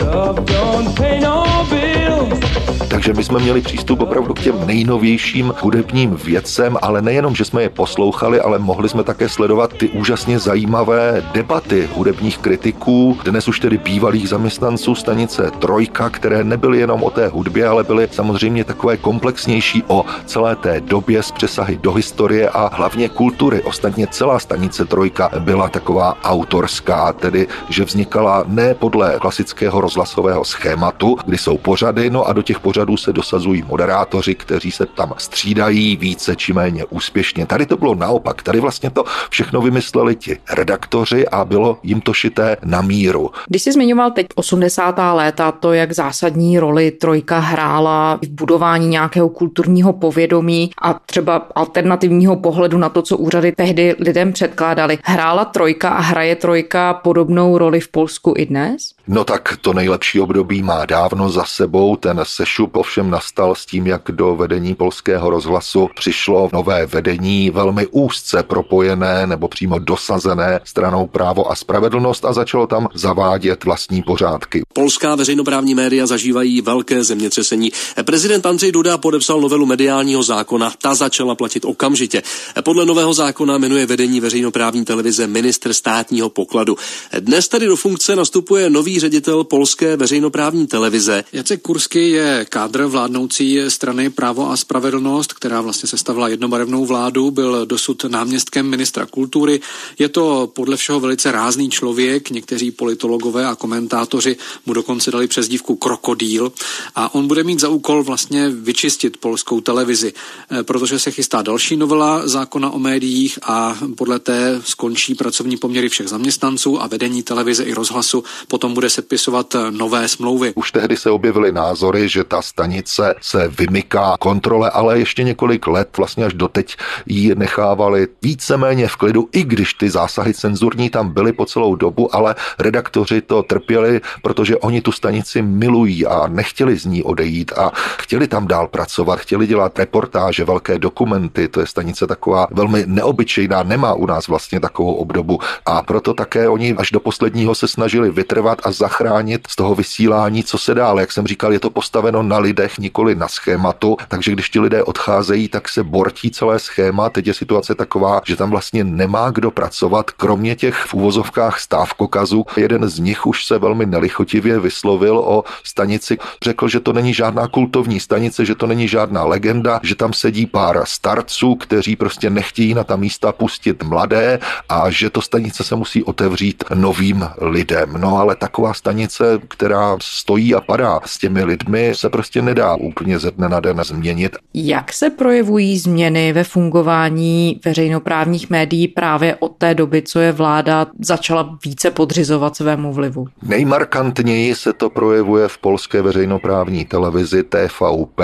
Love 0.00 0.40
don't 0.44 0.96
pay 0.96 1.20
no 1.20 1.44
bills. 1.70 2.54
Takže 2.94 3.12
my 3.12 3.24
jsme 3.24 3.38
měli 3.38 3.60
přístup 3.60 4.00
opravdu 4.00 4.34
k 4.34 4.40
těm 4.40 4.66
nejnovějším 4.66 5.52
hudebním 5.60 6.16
věcem, 6.24 6.76
ale 6.82 7.02
nejenom, 7.02 7.34
že 7.34 7.44
jsme 7.44 7.62
je 7.62 7.68
poslouchali, 7.68 8.40
ale 8.40 8.58
mohli 8.58 8.88
jsme 8.88 9.04
také 9.04 9.28
sledovat 9.28 9.72
ty 9.72 9.88
úžasně 9.88 10.38
zajímavé 10.38 11.22
debaty 11.32 11.88
hudebních 11.94 12.38
kritiků, 12.38 13.18
dnes 13.24 13.48
už 13.48 13.60
tedy 13.60 13.78
bývalých 13.78 14.28
zaměstnanců 14.28 14.94
stanice 14.94 15.50
Trojka, 15.58 16.10
které 16.10 16.44
nebyly 16.44 16.78
jenom 16.78 17.02
o 17.02 17.10
té 17.10 17.28
hudbě, 17.28 17.66
ale 17.66 17.84
byly 17.84 18.08
samozřejmě 18.10 18.64
takové 18.64 18.96
komplexnější 18.96 19.82
o 19.88 20.04
celé 20.26 20.56
té 20.56 20.80
době 20.80 21.22
s 21.22 21.30
přesahy 21.32 21.78
do 21.82 21.92
historie 21.92 22.48
a 22.48 22.70
hlavně 22.74 23.08
kultury. 23.08 23.62
Ostatně 23.62 24.06
celá 24.06 24.38
stanice 24.38 24.84
Trojka 24.84 25.30
byla 25.38 25.68
taková 25.68 26.16
autorská, 26.24 26.93
tedy 27.12 27.46
že 27.68 27.84
vznikala 27.84 28.44
ne 28.46 28.74
podle 28.74 29.18
klasického 29.20 29.80
rozhlasového 29.80 30.44
schématu, 30.44 31.16
kdy 31.26 31.38
jsou 31.38 31.58
pořady, 31.58 32.10
no 32.10 32.24
a 32.24 32.32
do 32.32 32.42
těch 32.42 32.60
pořadů 32.60 32.74
pořadů 32.74 32.96
se 32.96 33.12
dosazují 33.12 33.64
moderátoři, 33.68 34.34
kteří 34.34 34.70
se 34.70 34.86
tam 34.86 35.14
střídají 35.18 35.96
více 35.96 36.36
či 36.36 36.52
méně 36.52 36.84
úspěšně. 36.84 37.46
Tady 37.46 37.66
to 37.66 37.76
bylo 37.76 37.94
naopak. 37.94 38.42
Tady 38.42 38.60
vlastně 38.60 38.90
to 38.90 39.04
všechno 39.30 39.62
vymysleli 39.62 40.16
ti 40.16 40.38
redaktoři 40.50 41.28
a 41.28 41.44
bylo 41.44 41.78
jim 41.82 42.00
to 42.00 42.12
šité 42.12 42.56
na 42.64 42.82
míru. 42.82 43.30
Když 43.48 43.62
jsi 43.62 43.72
zmiňoval 43.72 44.10
teď 44.10 44.26
80. 44.34 44.94
léta, 45.14 45.52
to, 45.52 45.72
jak 45.72 45.92
zásadní 45.92 46.58
roli 46.58 46.90
trojka 46.90 47.38
hrála 47.38 48.18
v 48.22 48.28
budování 48.28 48.88
nějakého 48.88 49.28
kulturního 49.28 49.92
povědomí 49.92 50.70
a 50.82 50.94
třeba 51.06 51.46
alternativního 51.54 52.36
pohledu 52.36 52.78
na 52.78 52.88
to, 52.88 53.02
co 53.02 53.16
úřady 53.16 53.52
tehdy 53.52 53.94
lidem 53.98 54.32
předkládali. 54.32 54.98
Hrála 55.02 55.44
trojka 55.44 55.88
a 55.88 56.00
hraje 56.00 56.36
trojka 56.36 56.83
podobnou 56.92 57.58
roli 57.58 57.80
v 57.80 57.88
Polsku 57.88 58.34
i 58.36 58.46
dnes? 58.46 58.93
No 59.08 59.24
tak 59.24 59.58
to 59.60 59.72
nejlepší 59.72 60.20
období 60.20 60.62
má 60.62 60.86
dávno 60.86 61.30
za 61.30 61.44
sebou. 61.44 61.96
Ten 61.96 62.20
sešup 62.22 62.76
ovšem 62.76 63.10
nastal 63.10 63.54
s 63.54 63.66
tím, 63.66 63.86
jak 63.86 64.02
do 64.10 64.36
vedení 64.36 64.74
polského 64.74 65.30
rozhlasu 65.30 65.88
přišlo 65.96 66.48
nové 66.52 66.86
vedení, 66.86 67.50
velmi 67.50 67.86
úzce 67.86 68.42
propojené 68.42 69.26
nebo 69.26 69.48
přímo 69.48 69.78
dosazené 69.78 70.60
stranou 70.64 71.06
právo 71.06 71.50
a 71.50 71.54
spravedlnost 71.54 72.24
a 72.24 72.32
začalo 72.32 72.66
tam 72.66 72.88
zavádět 72.94 73.64
vlastní 73.64 74.02
pořádky. 74.02 74.62
Polská 74.72 75.14
veřejnoprávní 75.14 75.74
média 75.74 76.06
zažívají 76.06 76.60
velké 76.60 77.04
zemětřesení. 77.04 77.72
Prezident 78.04 78.46
Andřej 78.46 78.72
Duda 78.72 78.98
podepsal 78.98 79.40
novelu 79.40 79.66
mediálního 79.66 80.22
zákona, 80.22 80.72
ta 80.82 80.94
začala 80.94 81.34
platit 81.34 81.64
okamžitě. 81.64 82.22
Podle 82.62 82.86
nového 82.86 83.14
zákona 83.14 83.58
jmenuje 83.58 83.86
vedení 83.86 84.20
veřejnoprávní 84.20 84.84
televize 84.84 85.26
ministr 85.26 85.74
státního 85.74 86.30
pokladu. 86.30 86.76
Dnes 87.20 87.48
tady 87.48 87.66
do 87.66 87.76
funkce 87.76 88.16
nastupuje 88.16 88.70
nový 88.70 88.93
ředitel 89.00 89.44
polské 89.44 89.96
veřejnoprávní 89.96 90.66
televize. 90.66 91.24
Jacek 91.32 91.62
Kursky 91.62 92.10
je 92.10 92.46
kádr 92.48 92.84
vládnoucí 92.84 93.60
strany 93.68 94.10
Právo 94.10 94.50
a 94.50 94.56
spravedlnost, 94.56 95.32
která 95.32 95.60
vlastně 95.60 95.88
sestavila 95.88 96.28
jednobarevnou 96.28 96.86
vládu, 96.86 97.30
byl 97.30 97.66
dosud 97.66 98.04
náměstkem 98.04 98.66
ministra 98.66 99.06
kultury. 99.06 99.60
Je 99.98 100.08
to 100.08 100.50
podle 100.54 100.76
všeho 100.76 101.00
velice 101.00 101.32
rázný 101.32 101.70
člověk, 101.70 102.30
někteří 102.30 102.70
politologové 102.70 103.46
a 103.46 103.54
komentátoři 103.54 104.36
mu 104.66 104.72
dokonce 104.72 105.10
dali 105.10 105.26
přezdívku 105.26 105.76
krokodýl 105.76 106.52
a 106.94 107.14
on 107.14 107.26
bude 107.26 107.44
mít 107.44 107.60
za 107.60 107.68
úkol 107.68 108.02
vlastně 108.02 108.50
vyčistit 108.50 109.16
polskou 109.16 109.60
televizi, 109.60 110.12
eh, 110.50 110.62
protože 110.62 110.98
se 110.98 111.10
chystá 111.10 111.42
další 111.42 111.76
novela 111.76 112.28
zákona 112.28 112.70
o 112.70 112.78
médiích 112.78 113.38
a 113.42 113.78
podle 113.96 114.18
té 114.18 114.62
skončí 114.64 115.14
pracovní 115.14 115.56
poměry 115.56 115.88
všech 115.88 116.08
zaměstnanců 116.08 116.82
a 116.82 116.86
vedení 116.86 117.22
televize 117.22 117.64
i 117.64 117.74
rozhlasu 117.74 118.24
potom 118.48 118.74
bude 118.74 118.83
bude 118.84 118.90
sepisovat 118.90 119.54
eh, 119.54 119.70
nové 119.70 120.08
smlouvy. 120.08 120.52
Už 120.56 120.72
tehdy 120.72 120.96
se 120.96 121.10
objevily 121.10 121.52
názory, 121.52 122.08
že 122.08 122.24
ta 122.24 122.42
stanice 122.42 123.14
se 123.20 123.48
vymyká 123.48 124.16
kontrole, 124.20 124.70
ale 124.70 124.98
ještě 124.98 125.22
několik 125.22 125.66
let, 125.66 125.88
vlastně 125.96 126.24
až 126.24 126.34
doteď, 126.34 126.76
ji 127.06 127.34
nechávali 127.34 128.08
víceméně 128.22 128.88
v 128.88 128.96
klidu, 128.96 129.28
i 129.32 129.44
když 129.44 129.74
ty 129.74 129.90
zásahy 129.90 130.34
cenzurní 130.34 130.90
tam 130.90 131.12
byly 131.12 131.32
po 131.32 131.46
celou 131.46 131.74
dobu, 131.74 132.14
ale 132.16 132.34
redaktoři 132.58 133.20
to 133.20 133.42
trpěli, 133.42 134.00
protože 134.22 134.56
oni 134.56 134.80
tu 134.80 134.92
stanici 134.92 135.42
milují 135.42 136.06
a 136.06 136.28
nechtěli 136.28 136.76
z 136.76 136.84
ní 136.84 137.02
odejít 137.02 137.52
a 137.52 137.72
chtěli 137.74 138.28
tam 138.28 138.46
dál 138.46 138.68
pracovat, 138.68 139.18
chtěli 139.18 139.46
dělat 139.46 139.78
reportáže, 139.78 140.44
velké 140.44 140.78
dokumenty, 140.78 141.48
to 141.48 141.60
je 141.60 141.66
stanice 141.66 142.06
taková 142.06 142.46
velmi 142.50 142.84
neobyčejná, 142.86 143.62
nemá 143.62 143.94
u 143.94 144.06
nás 144.06 144.28
vlastně 144.28 144.60
takovou 144.60 144.94
obdobu 144.94 145.38
a 145.66 145.82
proto 145.82 146.14
také 146.14 146.48
oni 146.48 146.74
až 146.74 146.90
do 146.90 147.00
posledního 147.00 147.54
se 147.54 147.68
snažili 147.68 148.10
vytrvat 148.10 148.60
a 148.64 148.73
zachránit 148.74 149.46
z 149.48 149.56
toho 149.56 149.74
vysílání, 149.74 150.44
co 150.44 150.58
se 150.58 150.74
dá. 150.74 150.88
Ale 150.88 151.02
jak 151.02 151.12
jsem 151.12 151.26
říkal, 151.26 151.52
je 151.52 151.60
to 151.60 151.70
postaveno 151.70 152.22
na 152.22 152.38
lidech, 152.38 152.78
nikoli 152.78 153.14
na 153.14 153.28
schématu, 153.28 153.96
takže 154.08 154.32
když 154.32 154.50
ti 154.50 154.60
lidé 154.60 154.82
odcházejí, 154.82 155.48
tak 155.48 155.68
se 155.68 155.82
bortí 155.82 156.30
celé 156.30 156.58
schéma. 156.58 157.10
Teď 157.10 157.26
je 157.26 157.34
situace 157.34 157.74
taková, 157.74 158.20
že 158.26 158.36
tam 158.36 158.50
vlastně 158.50 158.84
nemá 158.84 159.30
kdo 159.30 159.50
pracovat, 159.50 160.10
kromě 160.10 160.56
těch 160.56 160.74
v 160.74 160.94
úvozovkách 160.94 161.60
stávkokazů. 161.60 162.44
Jeden 162.56 162.88
z 162.88 162.98
nich 162.98 163.26
už 163.26 163.44
se 163.44 163.58
velmi 163.58 163.86
nelichotivě 163.86 164.58
vyslovil 164.60 165.18
o 165.18 165.44
stanici. 165.64 166.18
Řekl, 166.42 166.68
že 166.68 166.80
to 166.80 166.92
není 166.92 167.14
žádná 167.14 167.48
kultovní 167.48 168.00
stanice, 168.00 168.44
že 168.44 168.54
to 168.54 168.66
není 168.66 168.88
žádná 168.88 169.24
legenda, 169.24 169.80
že 169.82 169.94
tam 169.94 170.12
sedí 170.12 170.46
pár 170.46 170.82
starců, 170.84 171.54
kteří 171.54 171.96
prostě 171.96 172.30
nechtějí 172.30 172.74
na 172.74 172.84
ta 172.84 172.96
místa 172.96 173.32
pustit 173.32 173.82
mladé 173.82 174.38
a 174.68 174.90
že 174.90 175.10
to 175.10 175.22
stanice 175.22 175.64
se 175.64 175.76
musí 175.76 176.02
otevřít 176.02 176.64
novým 176.74 177.28
lidem. 177.40 177.94
No 177.98 178.18
ale 178.18 178.36
taková 178.36 178.63
taková 178.64 178.74
stanice, 178.74 179.38
která 179.48 179.96
stojí 180.02 180.54
a 180.54 180.60
padá 180.60 181.00
s 181.06 181.18
těmi 181.18 181.44
lidmi, 181.44 181.92
se 181.94 182.08
prostě 182.08 182.42
nedá 182.42 182.74
úplně 182.74 183.18
ze 183.18 183.30
dne 183.30 183.48
na 183.48 183.60
den 183.60 183.80
změnit. 183.84 184.36
Jak 184.54 184.92
se 184.92 185.10
projevují 185.10 185.78
změny 185.78 186.32
ve 186.32 186.44
fungování 186.44 187.60
veřejnoprávních 187.64 188.50
médií 188.50 188.88
právě 188.88 189.36
od 189.40 189.56
té 189.58 189.74
doby, 189.74 190.02
co 190.02 190.20
je 190.20 190.32
vláda 190.32 190.86
začala 191.00 191.58
více 191.64 191.90
podřizovat 191.90 192.56
svému 192.56 192.92
vlivu? 192.92 193.26
Nejmarkantněji 193.42 194.54
se 194.54 194.72
to 194.72 194.90
projevuje 194.90 195.48
v 195.48 195.58
polské 195.58 196.02
veřejnoprávní 196.02 196.84
televizi 196.84 197.42
TVP, 197.42 198.20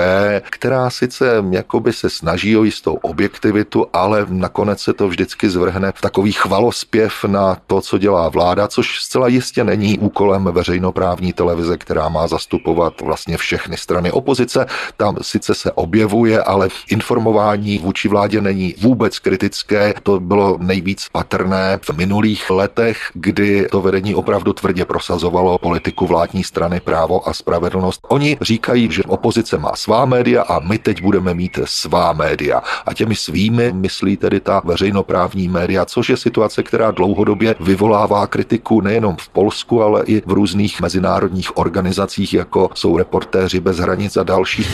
která 0.49 0.89
sice 0.89 1.25
jakoby 1.51 1.93
se 1.93 2.09
snaží 2.09 2.57
o 2.57 2.63
jistou 2.63 2.93
objektivitu, 2.93 3.85
ale 3.93 4.25
nakonec 4.29 4.81
se 4.81 4.93
to 4.93 5.07
vždycky 5.07 5.49
zvrhne 5.49 5.91
v 5.95 6.01
takový 6.01 6.31
chvalospěv 6.31 7.13
na 7.27 7.57
to, 7.67 7.81
co 7.81 7.97
dělá 7.97 8.29
vláda, 8.29 8.67
což 8.67 9.01
zcela 9.01 9.27
jistě 9.27 9.63
není 9.63 9.99
úkol 9.99 10.30
kolem 10.31 10.55
veřejnoprávní 10.55 11.33
televize, 11.33 11.77
která 11.77 12.09
má 12.09 12.27
zastupovat 12.27 13.01
vlastně 13.01 13.37
všechny 13.37 13.77
strany 13.77 14.11
opozice. 14.11 14.65
Tam 14.97 15.17
sice 15.21 15.55
se 15.55 15.71
objevuje, 15.71 16.43
ale 16.43 16.69
informování 16.89 17.77
vůči 17.77 18.07
vládě 18.07 18.41
není 18.41 18.75
vůbec 18.81 19.19
kritické. 19.19 19.93
To 20.03 20.19
bylo 20.19 20.57
nejvíc 20.61 21.07
patrné 21.11 21.79
v 21.81 21.89
minulých 21.97 22.49
letech, 22.49 23.11
kdy 23.13 23.67
to 23.71 23.81
vedení 23.81 24.15
opravdu 24.15 24.53
tvrdě 24.53 24.85
prosazovalo 24.85 25.57
politiku 25.57 26.07
vládní 26.07 26.43
strany 26.43 26.79
právo 26.79 27.29
a 27.29 27.33
spravedlnost. 27.33 27.99
Oni 28.07 28.37
říkají, 28.41 28.91
že 28.91 29.03
opozice 29.03 29.57
má 29.57 29.75
svá 29.75 30.05
média 30.05 30.41
a 30.41 30.59
my 30.59 30.77
teď 30.77 31.01
budeme 31.01 31.33
mít 31.33 31.59
svá 31.65 32.13
média. 32.13 32.63
A 32.85 32.93
těmi 32.93 33.15
svými 33.15 33.73
myslí 33.73 34.17
tedy 34.17 34.39
ta 34.39 34.61
veřejnoprávní 34.65 35.47
média, 35.47 35.85
což 35.85 36.09
je 36.09 36.17
situace, 36.17 36.63
která 36.63 36.91
dlouhodobě 36.91 37.55
vyvolává 37.59 38.27
kritiku 38.27 38.81
nejenom 38.81 39.15
v 39.19 39.29
Polsku, 39.29 39.83
ale 39.83 40.03
i 40.05 40.20
v 40.25 40.31
různých 40.31 40.81
mezinárodních 40.81 41.57
organizacích, 41.57 42.33
jako 42.33 42.69
jsou 42.73 42.97
reportéři 42.97 43.59
bez 43.59 43.77
hranic 43.77 44.17
a 44.17 44.23
další. 44.23 44.65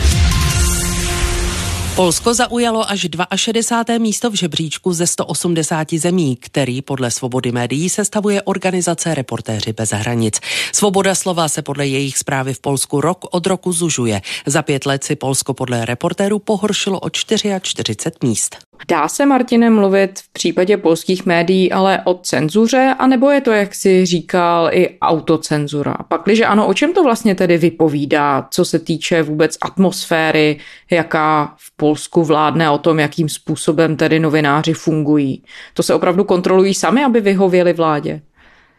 Polsko 1.98 2.34
zaujalo 2.34 2.90
až 2.90 3.06
62. 3.36 3.98
místo 3.98 4.30
v 4.30 4.34
žebříčku 4.34 4.92
ze 4.92 5.06
180 5.06 5.92
zemí, 5.92 6.36
který 6.36 6.82
podle 6.82 7.10
svobody 7.10 7.52
médií 7.52 7.88
sestavuje 7.88 8.42
organizace 8.42 9.14
Reportéři 9.14 9.72
bez 9.72 9.90
hranic. 9.90 10.40
Svoboda 10.72 11.14
slova 11.14 11.48
se 11.48 11.62
podle 11.62 11.86
jejich 11.86 12.18
zprávy 12.18 12.54
v 12.54 12.60
Polsku 12.60 13.00
rok 13.00 13.24
od 13.30 13.46
roku 13.46 13.72
zužuje. 13.72 14.20
Za 14.46 14.62
pět 14.62 14.86
let 14.86 15.04
si 15.04 15.16
Polsko 15.16 15.54
podle 15.54 15.84
reportérů 15.84 16.38
pohoršilo 16.38 17.00
o 17.00 17.10
44 17.10 17.94
míst. 18.22 18.67
Dá 18.88 19.08
se, 19.08 19.26
Martine, 19.26 19.70
mluvit 19.70 20.18
v 20.18 20.32
případě 20.32 20.76
polských 20.76 21.26
médií 21.26 21.72
ale 21.72 22.00
o 22.04 22.14
cenzuře, 22.14 22.94
anebo 22.98 23.30
je 23.30 23.40
to, 23.40 23.52
jak 23.52 23.74
si 23.74 24.06
říkal, 24.06 24.70
i 24.72 24.98
autocenzura? 25.00 25.94
Pakliže 26.08 26.46
ano, 26.46 26.66
o 26.66 26.74
čem 26.74 26.94
to 26.94 27.02
vlastně 27.02 27.34
tedy 27.34 27.58
vypovídá, 27.58 28.48
co 28.50 28.64
se 28.64 28.78
týče 28.78 29.22
vůbec 29.22 29.56
atmosféry, 29.60 30.58
jaká 30.90 31.54
v 31.56 31.76
Polsku 31.76 32.24
vládne 32.24 32.70
o 32.70 32.78
tom, 32.78 32.98
jakým 32.98 33.28
způsobem 33.28 33.96
tedy 33.96 34.20
novináři 34.20 34.72
fungují? 34.72 35.42
To 35.74 35.82
se 35.82 35.94
opravdu 35.94 36.24
kontrolují 36.24 36.74
sami, 36.74 37.04
aby 37.04 37.20
vyhověli 37.20 37.72
vládě? 37.72 38.20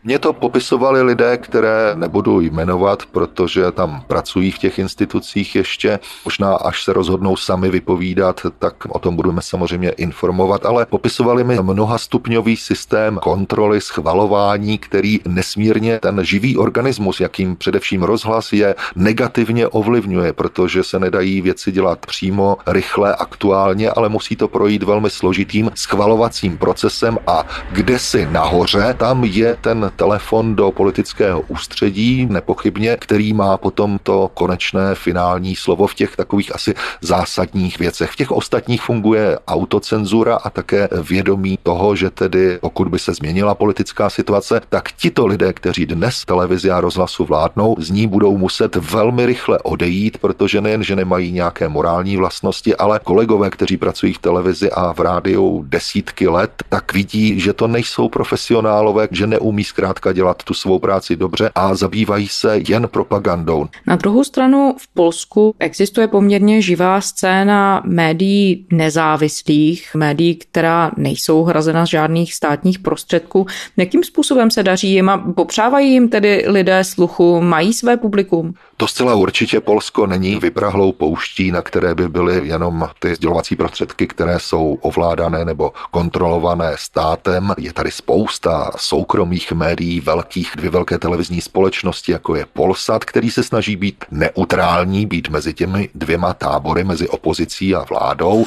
Mně 0.03 0.19
to 0.19 0.33
popisovali 0.33 1.01
lidé, 1.01 1.37
které 1.37 1.91
nebudu 1.95 2.39
jmenovat, 2.41 3.03
protože 3.11 3.71
tam 3.71 4.03
pracují 4.07 4.51
v 4.51 4.57
těch 4.57 4.79
institucích 4.79 5.55
ještě. 5.55 5.99
Možná 6.25 6.55
až 6.55 6.83
se 6.83 6.93
rozhodnou 6.93 7.35
sami 7.35 7.69
vypovídat, 7.69 8.41
tak 8.59 8.75
o 8.89 8.99
tom 8.99 9.15
budeme 9.15 9.41
samozřejmě 9.41 9.89
informovat, 9.89 10.65
ale 10.65 10.85
popisovali 10.85 11.43
mi 11.43 11.57
mnohastupňový 11.61 12.57
systém 12.57 13.17
kontroly, 13.17 13.81
schvalování, 13.81 14.77
který 14.77 15.19
nesmírně 15.27 15.99
ten 15.99 16.23
živý 16.23 16.57
organismus, 16.57 17.19
jakým 17.19 17.55
především 17.55 18.03
rozhlas 18.03 18.53
je, 18.53 18.75
negativně 18.95 19.67
ovlivňuje, 19.67 20.33
protože 20.33 20.83
se 20.83 20.99
nedají 20.99 21.41
věci 21.41 21.71
dělat 21.71 22.05
přímo, 22.05 22.57
rychle, 22.67 23.15
aktuálně, 23.15 23.91
ale 23.91 24.09
musí 24.09 24.35
to 24.35 24.47
projít 24.47 24.83
velmi 24.83 25.09
složitým 25.09 25.71
schvalovacím 25.75 26.57
procesem 26.57 27.17
a 27.27 27.45
kde 27.71 27.99
si 27.99 28.27
nahoře, 28.31 28.95
tam 28.97 29.23
je 29.23 29.57
ten 29.61 29.88
telefon 29.95 30.55
do 30.55 30.71
politického 30.71 31.41
ústředí, 31.47 32.25
nepochybně, 32.25 32.97
který 32.99 33.33
má 33.33 33.57
potom 33.57 33.99
to 34.03 34.31
konečné 34.33 34.95
finální 34.95 35.55
slovo 35.55 35.87
v 35.87 35.93
těch 35.93 36.15
takových 36.15 36.55
asi 36.55 36.73
zásadních 37.01 37.79
věcech. 37.79 38.11
V 38.11 38.15
těch 38.15 38.31
ostatních 38.31 38.81
funguje 38.81 39.39
autocenzura 39.47 40.35
a 40.35 40.49
také 40.49 40.89
vědomí 41.09 41.59
toho, 41.63 41.95
že 41.95 42.09
tedy 42.09 42.57
pokud 42.61 42.87
by 42.87 42.99
se 42.99 43.13
změnila 43.13 43.55
politická 43.55 44.09
situace, 44.09 44.61
tak 44.69 44.91
tito 44.91 45.27
lidé, 45.27 45.53
kteří 45.53 45.85
dnes 45.85 46.25
televizi 46.25 46.71
a 46.71 46.81
rozhlasu 46.81 47.25
vládnou, 47.25 47.75
z 47.79 47.89
ní 47.89 48.07
budou 48.07 48.37
muset 48.37 48.75
velmi 48.75 49.25
rychle 49.25 49.59
odejít, 49.59 50.17
protože 50.17 50.61
nejen, 50.61 50.83
že 50.83 50.95
nemají 50.95 51.31
nějaké 51.31 51.69
morální 51.69 52.17
vlastnosti, 52.17 52.75
ale 52.75 52.99
kolegové, 53.03 53.49
kteří 53.49 53.77
pracují 53.77 54.13
v 54.13 54.19
televizi 54.19 54.71
a 54.71 54.93
v 54.93 54.99
rádiu 54.99 55.65
desítky 55.67 56.27
let, 56.27 56.51
tak 56.69 56.93
vidí, 56.93 57.39
že 57.39 57.53
to 57.53 57.67
nejsou 57.67 58.09
profesionálové, 58.09 59.07
že 59.11 59.27
neumí 59.27 59.63
zkrátka 59.79 60.11
dělat 60.11 60.43
tu 60.43 60.53
svou 60.53 60.79
práci 60.79 61.15
dobře 61.15 61.51
a 61.55 61.75
zabývají 61.75 62.27
se 62.27 62.59
jen 62.67 62.87
propagandou. 62.87 63.67
Na 63.87 63.95
druhou 63.95 64.23
stranu 64.23 64.75
v 64.79 64.87
Polsku 64.93 65.55
existuje 65.59 66.07
poměrně 66.07 66.61
živá 66.61 67.01
scéna 67.01 67.81
médií 67.85 68.67
nezávislých, 68.71 69.95
médií, 69.95 70.35
která 70.35 70.91
nejsou 70.97 71.43
hrazena 71.43 71.85
z 71.85 71.89
žádných 71.89 72.33
státních 72.33 72.79
prostředků. 72.79 73.45
Jakým 73.77 74.03
způsobem 74.03 74.51
se 74.51 74.63
daří 74.63 74.91
jim 74.93 75.09
a 75.09 75.17
popřávají 75.17 75.91
jim 75.91 76.09
tedy 76.09 76.43
lidé 76.47 76.83
sluchu, 76.83 77.41
mají 77.41 77.73
své 77.73 77.97
publikum? 77.97 78.53
To 78.77 78.87
zcela 78.87 79.15
určitě 79.15 79.59
Polsko 79.59 80.07
není 80.07 80.35
vyprahlou 80.35 80.91
pouští, 80.91 81.51
na 81.51 81.61
které 81.61 81.95
by 81.95 82.09
byly 82.09 82.47
jenom 82.47 82.89
ty 82.99 83.15
sdělovací 83.15 83.55
prostředky, 83.55 84.07
které 84.07 84.39
jsou 84.39 84.77
ovládané 84.81 85.45
nebo 85.45 85.71
kontrolované 85.91 86.71
státem. 86.75 87.53
Je 87.57 87.73
tady 87.73 87.91
spousta 87.91 88.71
soukromých 88.77 89.51
médií, 89.51 89.68
velkých, 90.01 90.51
dvě 90.55 90.69
velké 90.69 90.97
televizní 90.97 91.41
společnosti, 91.41 92.11
jako 92.11 92.35
je 92.35 92.45
Polsat, 92.53 93.05
který 93.05 93.31
se 93.31 93.43
snaží 93.43 93.75
být 93.75 94.05
neutrální, 94.11 95.05
být 95.05 95.29
mezi 95.29 95.53
těmi 95.53 95.89
dvěma 95.95 96.33
tábory, 96.33 96.83
mezi 96.83 97.09
opozicí 97.09 97.75
a 97.75 97.85
vládou. 97.89 98.45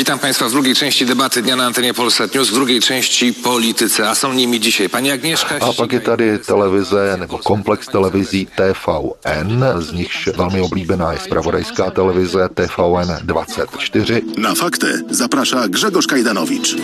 Witam 0.00 0.18
Państwa 0.18 0.48
w 0.48 0.52
drugiej 0.52 0.74
części 0.74 1.06
debaty 1.06 1.42
dnia 1.42 1.56
na 1.56 1.66
antenie 1.66 1.94
Polsat 1.94 2.34
News, 2.34 2.48
w 2.48 2.54
drugiej 2.54 2.80
części 2.80 3.32
polityce, 3.32 4.08
a 4.08 4.14
są 4.14 4.32
nimi 4.32 4.60
dzisiaj 4.60 4.88
pani 4.88 5.10
Agnieszka. 5.10 5.54
A 5.60 5.72
pak 5.72 5.92
je 5.92 6.00
tady 6.00 6.38
televize 6.38 7.16
nebo 7.20 7.38
komplex 7.38 7.86
televizí 7.86 8.46
TVN, 8.46 9.64
z 9.78 9.92
nichž 9.92 10.28
velmi 10.36 10.60
oblíbená 10.60 11.12
je 11.12 11.18
spravodajská 11.18 11.90
televize 11.90 12.48
TVN 12.48 13.10
24. 13.22 14.22
Na 14.36 14.54
faktę 14.54 15.02
zaprasza 15.10 15.68
Grzegorz 15.68 16.06
Kajdanowicz. 16.06 16.76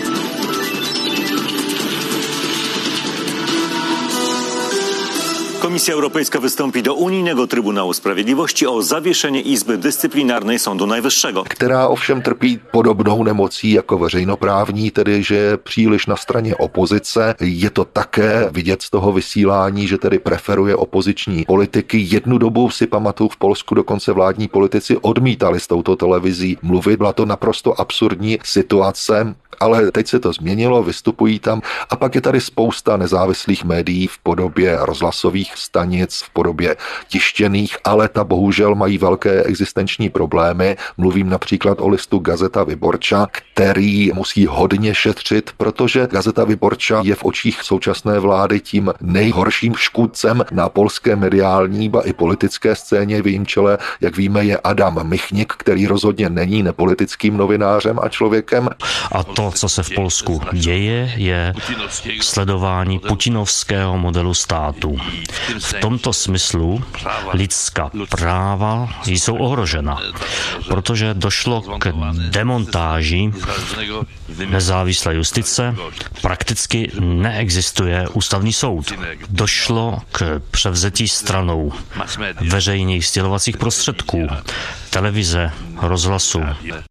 Komisja 5.59 5.93
Europejska 5.93 6.39
wystąpi 6.39 6.83
do 6.83 6.93
Unijnego 6.93 7.47
Trybunału 7.47 7.93
Sprawiedliwości 7.93 8.67
o 8.67 8.81
zawieszenie 8.81 9.41
Izby 9.41 9.77
Dyscyplinarnej 9.77 10.59
Sądu 10.59 10.87
Najwyższego. 10.87 11.43
Která 11.43 11.87
ovšem 11.87 12.21
trpí 12.21 12.59
podobnou 12.71 13.23
nemocí 13.23 13.71
jako 13.71 13.97
veřejnoprávní, 13.97 14.91
tedy 14.91 15.23
že 15.23 15.57
příliš 15.57 16.05
na 16.07 16.15
straně 16.15 16.55
opozice. 16.55 17.35
Je 17.39 17.69
to 17.69 17.85
také 17.85 18.49
vidět 18.51 18.81
z 18.81 18.89
toho 18.89 19.13
vysílání, 19.13 19.87
že 19.87 19.97
tedy 19.97 20.19
preferuje 20.19 20.75
opoziční 20.75 21.45
politiky. 21.45 22.05
Jednu 22.09 22.37
dobu 22.37 22.69
si 22.69 22.87
pamatuju 22.87 23.29
v 23.29 23.37
Polsku 23.37 23.75
dokonce 23.75 24.11
vládní 24.11 24.47
politici 24.47 24.97
odmítali 24.97 25.59
s 25.59 25.67
touto 25.67 25.95
televizí 25.95 26.57
mluvit. 26.61 26.97
Byla 26.97 27.13
to 27.13 27.25
naprosto 27.25 27.81
absurdní 27.81 28.39
situace 28.43 29.35
ale 29.59 29.91
teď 29.91 30.07
se 30.07 30.19
to 30.19 30.33
změnilo, 30.33 30.83
vystupují 30.83 31.39
tam 31.39 31.61
a 31.89 31.95
pak 31.95 32.15
je 32.15 32.21
tady 32.21 32.41
spousta 32.41 32.97
nezávislých 32.97 33.63
médií 33.63 34.07
v 34.07 34.17
podobě 34.17 34.77
rozhlasových 34.81 35.51
stanic, 35.55 36.21
v 36.21 36.29
podobě 36.29 36.75
tištěných, 37.07 37.77
ale 37.83 38.09
ta 38.09 38.23
bohužel 38.23 38.75
mají 38.75 38.97
velké 38.97 39.43
existenční 39.43 40.09
problémy. 40.09 40.77
Mluvím 40.97 41.29
například 41.29 41.81
o 41.81 41.87
listu 41.87 42.19
Gazeta 42.19 42.63
Vyborča, 42.63 43.27
který 43.57 44.11
musí 44.13 44.45
hodně 44.45 44.95
šetřit, 44.95 45.51
protože 45.57 46.07
Gazeta 46.11 46.43
Vyborča 46.43 47.01
je 47.05 47.15
v 47.15 47.25
očích 47.25 47.61
současné 47.63 48.19
vlády 48.19 48.59
tím 48.59 48.93
nejhorším 49.01 49.75
škůdcem 49.75 50.45
na 50.51 50.69
polské 50.69 51.15
mediální, 51.15 51.89
ba 51.89 52.01
i 52.01 52.13
politické 52.13 52.75
scéně. 52.75 53.21
V 53.21 53.27
jejím 53.27 53.45
čele, 53.45 53.77
jak 54.01 54.17
víme, 54.17 54.45
je 54.45 54.57
Adam 54.57 55.07
Michnik, 55.07 55.53
který 55.57 55.87
rozhodně 55.87 56.29
není 56.29 56.63
nepolitickým 56.63 57.37
novinářem 57.37 57.99
a 58.01 58.09
člověkem. 58.09 58.69
A 59.11 59.23
to 59.23 59.51
co 59.51 59.69
se 59.69 59.83
v 59.83 59.89
Polsku 59.95 60.41
děje, 60.53 61.13
je 61.15 61.53
sledování 62.21 62.99
putinovského 62.99 63.97
modelu 63.97 64.33
státu. 64.33 64.97
V 65.59 65.73
tomto 65.73 66.13
smyslu 66.13 66.83
lidská 67.33 67.91
práva 68.09 68.89
jsou 69.05 69.35
ohrožena, 69.35 69.97
protože 70.67 71.13
došlo 71.13 71.61
k 71.79 71.93
demontáži 72.29 73.31
nezávislé 74.49 75.15
justice, 75.15 75.75
prakticky 76.21 76.91
neexistuje 76.99 78.07
ústavní 78.13 78.53
soud. 78.53 78.93
Došlo 79.29 79.99
k 80.11 80.41
převzetí 80.51 81.07
stranou 81.07 81.73
veřejných 82.41 83.05
sdělovacích 83.07 83.57
prostředků. 83.57 84.27
Televize, 84.89 85.51
rozhlasu. 85.81 86.41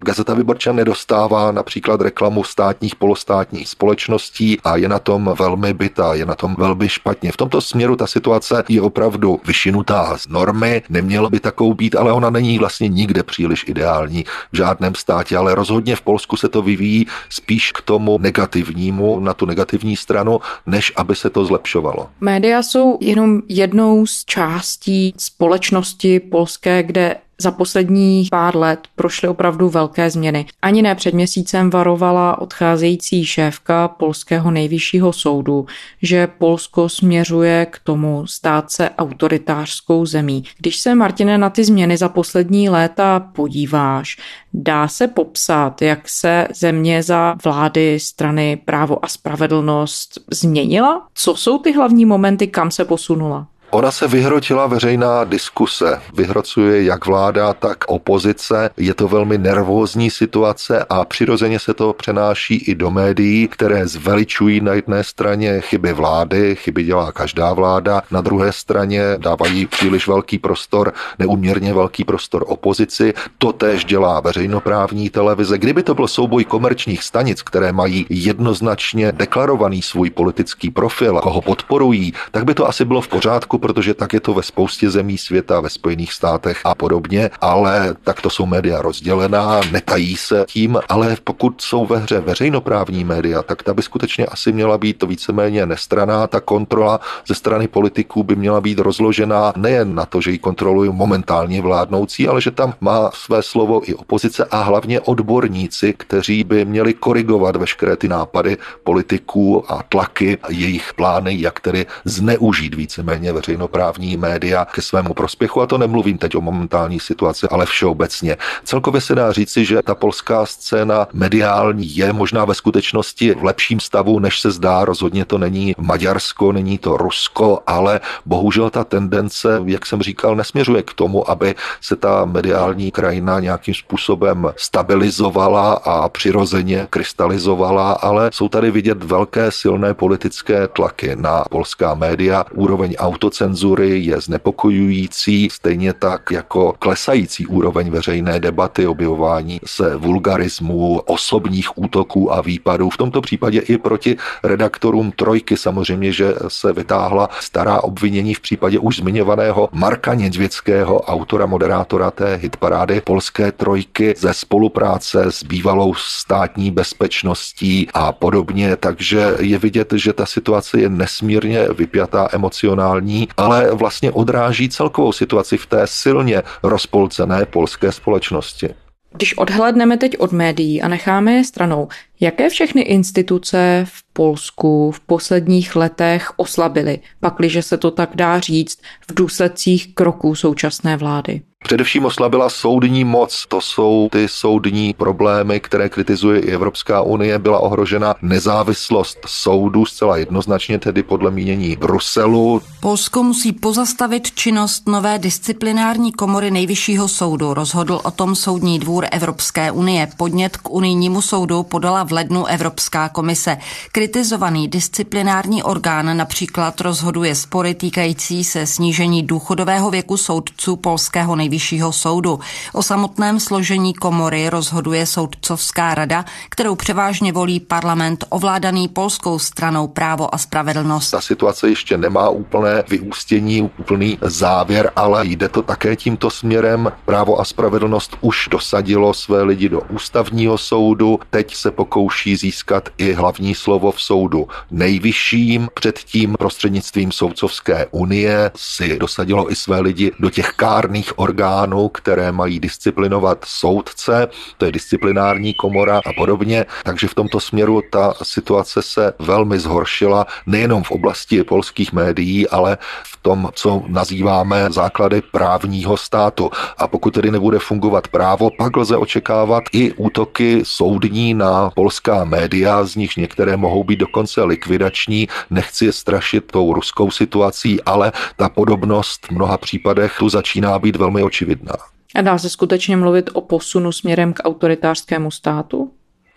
Gazeta 0.05 0.35
Vyborča 0.35 0.73
nedostává 0.73 1.53
například 1.53 2.01
reklamu 2.01 2.45
státních 2.45 2.97
polostátních 2.97 3.69
společností 3.69 4.61
a 4.65 4.77
je 4.77 4.89
na 4.89 4.99
tom 4.99 5.35
velmi 5.39 5.75
bytá, 5.75 6.15
je 6.15 6.27
na 6.27 6.35
tom 6.35 6.55
velmi 6.59 6.89
špatně. 6.89 7.33
V 7.33 7.37
tomto 7.37 7.61
směru 7.61 7.97
ta 7.97 8.07
situace 8.07 8.65
je 8.69 8.83
opravdu 8.83 9.41
vyšinutá 9.47 10.19
z 10.19 10.29
normy, 10.29 10.83
nemělo 10.89 11.31
by 11.31 11.41
takovou 11.41 11.75
být, 11.75 11.97
ale 11.97 12.13
ona 12.13 12.31
není 12.31 12.59
vlastně 12.59 12.89
nikde 12.89 13.23
příliš 13.23 13.65
ideální 13.69 14.25
v 14.53 14.57
žádném 14.57 14.95
státě, 14.95 15.37
ale 15.37 15.55
rozhodně 15.55 15.97
v 15.97 16.01
Polsku 16.01 16.37
se 16.37 16.49
to 16.49 16.63
vyvíjí 16.63 17.07
spíš 17.29 17.73
k 17.73 17.81
tomu 17.81 18.19
negativnímu, 18.19 19.21
na 19.21 19.35
tu 19.35 19.47
negativní 19.47 19.97
stranu, 19.97 20.41
než 20.67 20.93
aby 20.97 21.17
se 21.17 21.31
to 21.31 21.45
zlepšovalo. 21.45 22.09
Média 22.21 22.63
jsou 22.63 22.99
jenom 23.01 23.43
jednou 23.49 24.07
z 24.07 24.25
částí 24.25 25.15
společnosti 25.19 26.21
polské, 26.21 26.83
kde 26.83 27.17
za 27.41 27.51
poslední 27.51 28.29
pár 28.31 28.57
let 28.57 28.81
prošly 28.97 29.29
opravdu 29.29 29.69
velké 29.69 30.11
změny. 30.11 30.47
Ani 30.63 30.83
ne 30.83 30.95
před 30.95 31.15
měsícem 31.15 31.71
varovala 31.71 32.41
odcházející 32.41 33.25
šéfka 33.25 33.89
polského 33.89 34.51
nejvyššího 34.51 35.13
soudu, 35.13 35.67
že 36.03 36.27
Polsko 36.39 36.89
směřuje 36.89 37.67
k 37.71 37.79
tomu 37.79 38.27
stát 38.27 38.71
se 38.71 38.91
autoritářskou 38.91 40.07
zemí. 40.07 40.45
Když 40.59 40.77
se, 40.77 40.95
Martine, 40.95 41.39
na 41.39 41.51
ty 41.51 41.65
změny 41.65 41.97
za 41.97 42.09
poslední 42.09 42.69
léta 42.69 43.21
podíváš, 43.21 44.17
dá 44.55 44.89
se 44.89 45.09
popsat, 45.09 45.83
jak 45.83 46.09
se 46.09 46.49
země 46.55 47.03
za 47.03 47.37
vlády 47.45 48.01
strany 48.01 48.57
právo 48.65 49.05
a 49.05 49.09
spravedlnost 49.09 50.19
změnila? 50.31 51.07
Co 51.15 51.37
jsou 51.37 51.59
ty 51.59 51.73
hlavní 51.73 52.05
momenty, 52.05 52.47
kam 52.47 52.71
se 52.71 52.85
posunula? 52.85 53.47
Ona 53.77 53.91
se 53.91 54.09
vyhrotila 54.09 54.67
veřejná 54.67 55.25
diskuse. 55.25 56.01
Vyhrocuje 56.15 56.85
jak 56.85 57.07
vláda, 57.07 57.53
tak 57.53 57.85
opozice. 57.87 58.71
Je 58.77 58.95
to 58.95 59.09
velmi 59.09 59.39
nervózní 59.39 60.11
situace 60.11 60.87
a 60.89 61.05
přirozeně 61.05 61.59
se 61.59 61.75
to 61.75 61.93
přenáší 61.93 62.55
i 62.55 62.75
do 62.75 62.91
médií, 62.91 63.49
které 63.49 63.87
zveličují 63.87 64.61
na 64.61 64.73
jedné 64.73 65.05
straně 65.05 65.61
chyby 65.61 65.93
vlády, 65.93 66.57
chyby 66.57 66.85
dělá 66.85 67.13
každá 67.13 67.53
vláda, 67.53 68.03
na 68.11 68.21
druhé 68.21 68.53
straně 68.53 69.03
dávají 69.19 69.67
příliš 69.67 70.09
velký 70.09 70.39
prostor, 70.39 70.93
neuměrně 71.19 71.75
velký 71.75 72.05
prostor 72.05 72.45
opozici. 72.47 73.15
To 73.39 73.53
též 73.53 73.85
dělá 73.85 74.21
veřejnoprávní 74.21 75.11
televize. 75.11 75.59
Kdyby 75.59 75.83
to 75.83 75.95
byl 75.95 76.09
souboj 76.09 76.45
komerčních 76.45 77.03
stanic, 77.03 77.43
které 77.43 77.73
mají 77.73 78.07
jednoznačně 78.11 79.13
deklarovaný 79.13 79.83
svůj 79.83 80.11
politický 80.11 80.71
profil, 80.71 81.21
koho 81.21 81.41
podporují, 81.41 82.13
tak 82.31 82.45
by 82.45 82.55
to 82.55 82.69
asi 82.69 82.85
bylo 82.85 83.01
v 83.01 83.09
pořádku, 83.09 83.59
protože 83.67 83.95
tak 83.95 84.13
je 84.13 84.21
to 84.21 84.35
ve 84.35 84.43
spoustě 84.43 84.91
zemí 84.91 85.19
světa, 85.19 85.61
ve 85.61 85.71
Spojených 85.71 86.13
státech 86.13 86.61
a 86.65 86.75
podobně, 86.75 87.31
ale 87.41 87.95
tak 88.05 88.23
to 88.23 88.31
jsou 88.31 88.47
média 88.47 88.83
rozdělená, 88.83 89.61
netají 89.73 90.17
se 90.17 90.45
tím, 90.49 90.79
ale 90.89 91.17
pokud 91.25 91.61
jsou 91.61 91.87
ve 91.87 91.99
hře 91.99 92.21
veřejnoprávní 92.21 93.05
média, 93.05 93.43
tak 93.43 93.63
ta 93.63 93.75
by 93.75 93.83
skutečně 93.83 94.27
asi 94.27 94.53
měla 94.53 94.79
být 94.79 94.99
to 94.99 95.07
víceméně 95.07 95.67
nestraná. 95.67 96.27
Ta 96.27 96.41
kontrola 96.41 97.01
ze 97.27 97.35
strany 97.35 97.69
politiků 97.69 98.23
by 98.23 98.37
měla 98.37 98.61
být 98.61 98.79
rozložená 98.79 99.53
nejen 99.57 99.95
na 99.95 100.07
to, 100.07 100.21
že 100.21 100.31
ji 100.31 100.39
kontrolují 100.39 100.93
momentálně 100.93 101.63
vládnoucí, 101.63 102.29
ale 102.29 102.41
že 102.41 102.51
tam 102.51 102.75
má 102.81 103.11
své 103.15 103.43
slovo 103.43 103.83
i 103.91 103.95
opozice 103.95 104.45
a 104.45 104.63
hlavně 104.63 105.01
odborníci, 105.01 105.95
kteří 105.99 106.45
by 106.45 106.65
měli 106.65 106.95
korigovat 106.95 107.57
veškeré 107.57 107.97
ty 107.97 108.09
nápady 108.09 108.57
politiků 108.85 109.73
a 109.73 109.83
tlaky 109.83 110.39
a 110.43 110.53
jejich 110.53 110.95
plány, 110.95 111.41
jak 111.41 111.61
tedy 111.61 111.87
zneužít 112.05 112.75
víceméně 112.75 113.33
veřejnou 113.33 113.46
veřejnoprávní 113.47 114.17
média 114.17 114.65
ke 114.65 114.83
svému 114.83 115.15
prospěchu 115.15 115.61
a 115.61 115.67
to 115.67 115.79
nemluvím 115.79 116.19
teď 116.19 116.37
o 116.37 116.41
momentální 116.41 117.01
situaci, 117.01 117.47
ale 117.51 117.67
všeobecně. 117.67 118.37
Celkově 118.65 119.01
se 119.01 119.15
dá 119.15 119.33
říci, 119.33 119.65
že 119.65 119.83
ta 119.83 119.95
polská 119.95 120.47
scéna 120.47 121.07
mediální 121.13 121.97
je 121.97 122.13
možná 122.13 122.45
ve 122.45 122.55
skutečnosti 122.55 123.35
v 123.35 123.45
lepším 123.45 123.81
stavu, 123.81 124.19
než 124.19 124.41
se 124.41 124.51
zdá. 124.51 124.85
Rozhodně 124.85 125.25
to 125.25 125.39
není 125.39 125.75
Maďarsko, 125.79 126.53
není 126.53 126.79
to 126.79 126.97
Rusko, 126.97 127.59
ale 127.67 128.01
bohužel 128.27 128.71
ta 128.71 128.85
tendence, 128.85 129.61
jak 129.65 129.87
jsem 129.87 130.03
říkal, 130.03 130.37
nesměřuje 130.37 130.83
k 130.83 130.93
tomu, 130.93 131.31
aby 131.31 131.55
se 131.81 131.97
ta 131.97 132.25
mediální 132.25 132.91
krajina 132.91 133.41
nějakým 133.41 133.75
způsobem 133.75 134.53
stabilizovala 134.57 135.73
a 135.73 136.09
přirozeně 136.09 136.87
krystalizovala, 136.91 137.93
ale 137.93 138.31
jsou 138.33 138.49
tady 138.49 138.71
vidět 138.71 139.03
velké 139.03 139.51
silné 139.51 139.95
politické 139.95 140.69
tlaky 140.69 141.17
na 141.17 141.45
polská 141.51 141.95
média, 141.95 142.45
úroveň 142.55 142.95
autocenzury 142.99 143.36
cenzury 143.37 143.99
je 143.99 144.21
znepokojující, 144.21 145.49
stejně 145.53 145.93
tak 145.93 146.31
jako 146.31 146.75
klesající 146.79 147.47
úroveň 147.47 147.91
veřejné 147.91 148.41
debaty, 148.41 148.87
objevování 148.87 149.61
se 149.67 149.97
vulgarismu, 149.97 151.01
osobních 151.07 151.79
útoků 151.79 152.33
a 152.33 152.41
výpadů. 152.41 152.91
V 152.91 152.97
tomto 152.97 153.21
případě 153.21 153.61
i 153.61 153.79
proti 153.79 154.17
redaktorům 154.43 155.13
Trojky 155.13 155.57
samozřejmě, 155.57 156.13
že 156.13 156.35
se 156.49 156.73
vytáhla 156.73 157.29
stará 157.41 157.85
obvinění 157.85 158.35
v 158.35 158.41
případě 158.41 158.79
už 158.79 158.97
zmiňovaného 158.97 159.69
Marka 159.73 160.15
Nědvěckého, 160.15 161.01
autora, 161.01 161.47
moderátora 161.47 162.11
té 162.11 162.35
hitparády 162.35 163.01
Polské 163.01 163.53
Trojky 163.53 164.15
ze 164.19 164.35
spolupráce 164.35 165.25
s 165.29 165.43
bývalou 165.45 165.95
státní 165.95 166.71
bezpečností 166.71 167.89
a 167.95 168.13
podobně. 168.13 168.77
Takže 168.77 169.37
je 169.41 169.59
vidět, 169.59 169.93
že 169.93 170.13
ta 170.13 170.27
situace 170.27 170.81
je 170.81 170.89
nesmírně 170.89 171.69
vypjatá, 171.69 172.29
emocionální 172.33 173.26
ale 173.37 173.75
vlastně 173.75 174.11
odráží 174.11 174.69
celkovou 174.69 175.13
situaci 175.13 175.57
v 175.57 175.67
té 175.67 175.83
silně 175.85 176.43
rozpolcené 176.63 177.45
polské 177.45 177.93
společnosti. 177.93 178.75
Když 179.13 179.39
odhledneme 179.39 179.97
teď 179.97 180.19
od 180.19 180.33
médií 180.33 180.83
a 180.83 180.89
necháme 180.89 181.33
je 181.33 181.45
stranou, 181.45 181.89
jaké 182.21 182.51
všechny 182.51 182.83
instituce 182.83 183.85
v 183.89 184.03
Polsku 184.13 184.91
v 184.91 185.01
posledních 185.01 185.77
letech 185.77 186.33
oslabily, 186.37 186.99
pakliže 187.21 187.63
se 187.63 187.77
to 187.77 187.91
tak 187.91 188.11
dá 188.15 188.41
říct, 188.41 188.79
v 189.11 189.15
důsledcích 189.15 189.95
kroků 189.95 190.35
současné 190.35 190.97
vlády? 190.97 191.43
Především 191.65 192.05
oslabila 192.05 192.51
soudní 192.51 193.05
moc. 193.05 193.45
To 193.49 193.61
jsou 193.61 194.09
ty 194.13 194.29
soudní 194.29 194.95
problémy, 194.95 195.61
které 195.61 195.89
kritizuje 195.89 196.41
i 196.41 196.51
Evropská 196.51 197.03
unie. 197.03 197.39
Byla 197.39 197.59
ohrožena 197.59 198.15
nezávislost 198.23 199.19
soudů 199.27 199.87
zcela 199.87 200.17
jednoznačně, 200.17 200.79
tedy 200.79 201.03
podle 201.03 201.31
mínění 201.31 201.77
Bruselu. 201.77 202.63
Polsko 202.81 203.23
musí 203.23 203.53
pozastavit 203.53 204.31
činnost 204.31 204.89
nové 204.89 205.19
disciplinární 205.19 206.13
komory 206.13 206.51
nejvyššího 206.51 207.09
soudu. 207.09 207.55
Rozhodl 207.55 208.01
o 208.05 208.11
tom 208.11 208.35
Soudní 208.35 208.79
dvůr 208.79 209.07
Evropské 209.13 209.71
unie. 209.71 210.09
Podnět 210.17 210.57
k 210.57 210.71
unijnímu 210.71 211.23
soudu 211.23 211.63
podala 211.63 212.03
v 212.07 212.13
lednu 212.13 212.47
Evropská 212.47 213.09
komise. 213.09 213.57
Kritizovaný 213.93 214.69
disciplinární 214.69 215.63
orgán 215.63 216.17
například 216.17 216.81
rozhoduje 216.81 217.35
spory 217.35 217.75
týkající 217.75 218.45
se 218.45 218.67
snížení 218.67 219.23
důchodového 219.23 219.91
věku 219.91 220.17
soudců 220.17 220.77
polského 220.77 221.37
nejvyššího 221.37 221.93
soudu. 221.93 222.41
O 222.73 222.83
samotném 222.83 223.41
složení 223.41 223.95
komory 223.95 224.49
rozhoduje 224.49 225.07
soudcovská 225.07 225.95
rada, 225.95 226.25
kterou 226.49 226.75
převážně 226.75 227.33
volí 227.33 227.61
parlament 227.61 228.25
ovládaný 228.29 228.89
polskou 228.89 229.39
stranou 229.39 229.87
právo 229.87 230.35
a 230.35 230.39
spravedlnost. 230.39 231.11
Ta 231.11 231.21
situace 231.21 231.69
ještě 231.69 231.99
nemá 231.99 232.29
úplné 232.29 232.85
vyústění, 232.89 233.71
úplný 233.79 234.19
závěr, 234.23 234.93
ale 234.97 235.27
jde 235.27 235.49
to 235.49 235.63
také 235.63 235.97
tímto 235.97 236.31
směrem. 236.31 236.93
Právo 237.05 237.41
a 237.41 237.45
spravedlnost 237.45 238.17
už 238.21 238.49
dosadilo 238.51 239.15
své 239.15 239.43
lidi 239.43 239.69
do 239.69 239.81
ústavního 239.81 240.59
soudu, 240.59 241.19
teď 241.31 241.55
se 241.55 241.71
pokouší 241.97 242.37
získat 242.37 242.89
i 242.99 243.13
hlavní 243.13 243.55
slovo 243.55 243.93
v 243.93 244.03
soudu 244.03 244.49
nejvyšším, 244.71 245.69
předtím 245.75 246.35
prostřednictvím 246.39 247.13
soudcovské 247.13 247.87
unie 247.91 248.51
si 248.57 248.99
dosadilo 248.99 249.53
i 249.53 249.57
své 249.57 249.81
lidi 249.81 250.13
do 250.21 250.31
těch 250.31 250.49
kárných 250.49 251.19
orgánů 251.19 251.89
které 251.89 252.33
mají 252.33 252.61
disciplinovat 252.61 253.45
soudce, 253.47 254.29
to 254.59 254.65
je 254.65 254.73
disciplinární 254.73 255.55
komora 255.55 256.01
a 256.07 256.13
podobně. 256.13 256.67
Takže 256.85 257.09
v 257.09 257.15
tomto 257.15 257.41
směru 257.41 257.83
ta 257.91 258.15
situace 258.23 258.83
se 258.83 259.13
velmi 259.19 259.59
zhoršila 259.59 260.27
nejenom 260.47 260.83
v 260.83 260.91
oblasti 260.91 261.45
polských 261.45 261.93
médií, 261.93 262.49
ale 262.49 262.79
v 263.05 263.23
tom, 263.23 263.49
co 263.55 263.83
nazýváme 263.87 264.67
základy 264.71 265.23
právního 265.33 265.97
státu. 265.97 266.51
A 266.79 266.89
pokud 266.89 267.15
tedy 267.15 267.31
nebude 267.31 267.59
fungovat 267.59 268.09
právo, 268.09 268.51
pak 268.59 268.77
lze 268.77 268.97
očekávat 268.97 269.65
i 269.73 269.93
útoky 269.93 270.61
soudní 270.65 271.35
na 271.35 271.71
polská 271.87 272.25
média, 272.25 272.85
z 272.85 272.97
nich 272.97 273.17
některé 273.17 273.57
mohou 273.57 273.85
být 273.85 273.97
dokonce 273.97 274.43
likvidační. 274.43 275.29
Nechci 275.51 275.85
je 275.85 275.93
strašit 275.93 276.45
tou 276.53 276.73
ruskou 276.73 277.11
situací, 277.11 277.83
ale 277.83 278.13
ta 278.37 278.49
podobnost 278.49 279.27
v 279.27 279.31
mnoha 279.31 279.59
případech 279.59 280.17
tu 280.19 280.29
začíná 280.29 280.79
být 280.79 280.97
velmi 280.97 281.23
očividná. 281.23 281.73
A 282.15 282.23
dá 282.23 282.39
se 282.39 282.51
skutečně 282.51 282.97
mluvit 282.97 283.31
o 283.33 283.41
posunu 283.41 283.93
směrem 283.93 284.33
k 284.33 284.43
autoritářskému 284.45 285.31
státu? 285.31 285.91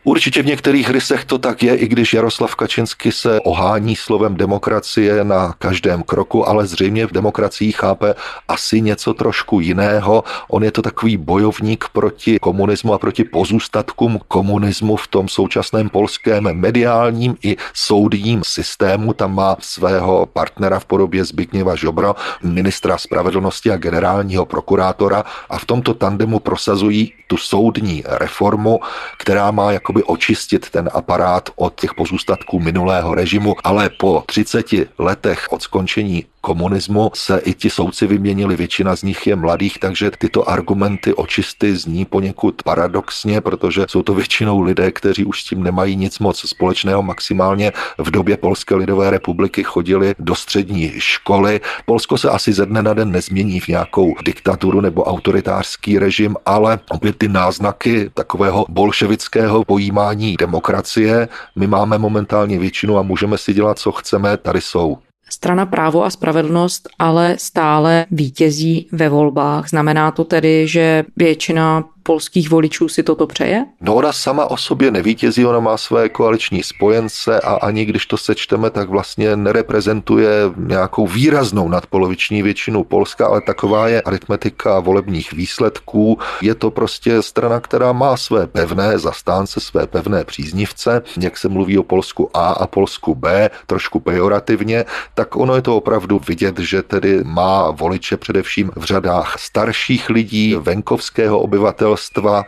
Určitě 0.04 0.44
v 0.44 0.46
některých 0.46 0.90
rysech 0.90 1.26
to 1.26 1.38
tak 1.38 1.64
je, 1.64 1.76
i 1.76 1.88
když 1.88 2.14
Jaroslav 2.14 2.56
Kačinsky 2.56 3.12
se 3.12 3.42
ohání 3.42 3.96
slovem 3.96 4.36
demokracie 4.36 5.24
na 5.24 5.54
každém 5.60 6.04
kroku, 6.04 6.50
ale 6.50 6.68
zřejmě 6.68 7.08
v 7.08 7.12
demokracii 7.12 7.72
chápe 7.72 8.16
asi 8.48 8.82
něco 8.82 9.14
trošku 9.14 9.60
jiného. 9.60 10.24
On 10.50 10.64
je 10.64 10.72
to 10.72 10.82
takový 10.82 11.18
bojovník 11.18 11.86
proti 11.94 12.40
komunismu 12.40 12.94
a 12.94 12.98
proti 12.98 13.24
pozůstatkům 13.24 14.20
komunismu 14.28 14.96
v 14.96 15.08
tom 15.08 15.28
současném 15.28 15.90
polském 15.90 16.44
mediálním 16.54 17.36
i 17.44 17.58
soudním 17.74 18.44
systému. 18.44 19.14
Tam 19.14 19.36
má 19.36 19.58
svého 19.60 20.26
partnera 20.26 20.80
v 20.80 20.86
podobě 20.86 21.26
Zbigněva 21.26 21.76
Žobro, 21.76 22.16
ministra 22.44 22.98
spravedlnosti 22.98 23.72
a 23.72 23.78
generálního 23.78 24.46
prokurátora 24.46 25.24
a 25.50 25.58
v 25.58 25.66
tomto 25.66 25.94
tandemu 25.94 26.40
prosazují 26.40 27.14
tu 27.28 27.38
soudní 27.38 28.04
reformu, 28.08 28.80
která 29.18 29.52
má 29.52 29.72
jakoby 29.72 29.89
jakoby 29.90 30.04
očistit 30.04 30.70
ten 30.70 30.90
aparát 30.94 31.50
od 31.56 31.80
těch 31.80 31.94
pozůstatků 31.94 32.60
minulého 32.60 33.16
režimu, 33.16 33.56
ale 33.64 33.90
po 33.90 34.24
30 34.26 34.66
letech 35.00 35.48
od 35.50 35.62
skončení 35.62 36.26
komunismu 36.42 37.12
se 37.14 37.42
i 37.44 37.54
ti 37.54 37.70
soudci 37.70 38.08
vyměnili, 38.08 38.56
většina 38.56 38.96
z 38.96 39.04
nich 39.04 39.28
je 39.28 39.36
mladých, 39.36 39.80
takže 39.80 40.12
tyto 40.18 40.50
argumenty 40.50 41.14
očisty 41.14 41.76
zní 41.76 42.06
poněkud 42.06 42.64
paradoxně, 42.64 43.42
protože 43.42 43.86
jsou 43.90 44.04
to 44.04 44.14
většinou 44.14 44.62
lidé, 44.62 44.92
kteří 44.92 45.26
už 45.26 45.42
s 45.42 45.46
tím 45.46 45.64
nemají 45.64 45.96
nic 45.96 46.20
moc 46.20 46.50
společného, 46.50 47.04
maximálně 47.04 47.72
v 47.98 48.12
době 48.12 48.38
Polské 48.38 48.76
lidové 48.76 49.10
republiky 49.10 49.64
chodili 49.64 50.16
do 50.20 50.36
střední 50.36 50.94
školy. 50.98 51.62
Polsko 51.86 52.18
se 52.18 52.30
asi 52.30 52.54
ze 52.54 52.66
dne 52.66 52.82
na 52.82 52.94
den 52.94 53.12
nezmění 53.12 53.60
v 53.60 53.68
nějakou 53.68 54.16
diktaturu 54.26 54.82
nebo 54.82 55.04
autoritářský 55.04 56.00
režim, 56.00 56.36
ale 56.46 56.80
opět 56.90 57.18
ty 57.18 57.28
náznaky 57.28 58.10
takového 58.14 58.66
bolševického 58.70 59.66
pojímání 59.66 60.36
demokracie, 60.36 61.28
my 61.56 61.68
máme 61.68 61.98
momentálně 61.98 62.60
většinu 62.60 62.98
a 62.98 63.02
můžeme 63.02 63.38
si 63.38 63.54
dělat, 63.54 63.80
co 63.80 63.92
chceme, 63.92 64.38
tady 64.38 64.62
jsou. 64.62 64.98
Strana 65.30 65.66
právo 65.66 66.06
a 66.06 66.10
spravedlnost 66.10 66.90
ale 67.00 67.36
stále 67.40 68.06
vítězí 68.12 68.88
ve 68.92 69.10
volbách. 69.10 69.70
Znamená 69.70 70.12
to 70.12 70.24
tedy, 70.24 70.68
že 70.68 71.06
většina 71.18 71.84
polských 72.10 72.50
voličů 72.50 72.88
si 72.90 73.04
toto 73.04 73.28
přeje? 73.28 73.66
No 73.82 73.96
ona 73.96 74.14
sama 74.14 74.46
o 74.46 74.58
sobě 74.58 74.92
nevítězí, 74.92 75.46
ona 75.46 75.60
má 75.60 75.78
své 75.78 76.10
koaliční 76.10 76.64
spojence 76.64 77.40
a 77.40 77.54
ani 77.54 77.86
když 77.86 78.06
to 78.06 78.18
sečteme, 78.18 78.70
tak 78.70 78.90
vlastně 78.90 79.36
nereprezentuje 79.36 80.30
nějakou 80.58 81.08
výraznou 81.08 81.70
nadpoloviční 81.70 82.42
většinu 82.42 82.84
Polska, 82.84 83.28
ale 83.28 83.42
taková 83.42 83.88
je 83.88 84.02
aritmetika 84.02 84.80
volebních 84.80 85.34
výsledků. 85.34 86.18
Je 86.42 86.56
to 86.56 86.72
prostě 86.72 87.22
strana, 87.22 87.60
která 87.60 87.94
má 87.94 88.18
své 88.18 88.48
pevné 88.48 89.00
zastánce, 89.00 89.60
své 89.60 89.88
pevné 89.88 90.26
příznivce. 90.26 91.02
Jak 91.22 91.38
se 91.38 91.50
mluví 91.50 91.78
o 91.78 91.84
Polsku 91.84 92.30
A 92.34 92.50
a 92.50 92.68
Polsku 92.68 93.16
B, 93.16 93.50
trošku 93.68 94.00
pejorativně, 94.00 94.86
tak 95.14 95.36
ono 95.36 95.56
je 95.56 95.62
to 95.62 95.78
opravdu 95.78 96.22
vidět, 96.28 96.60
že 96.60 96.82
tedy 96.82 97.22
má 97.24 97.72
voliče 97.72 98.18
především 98.18 98.72
v 98.76 98.84
řadách 98.84 99.36
starších 99.40 100.10
lidí, 100.10 100.56
venkovského 100.56 101.40
obyvatelstva, 101.40 101.99
obyvatelstva 102.00 102.46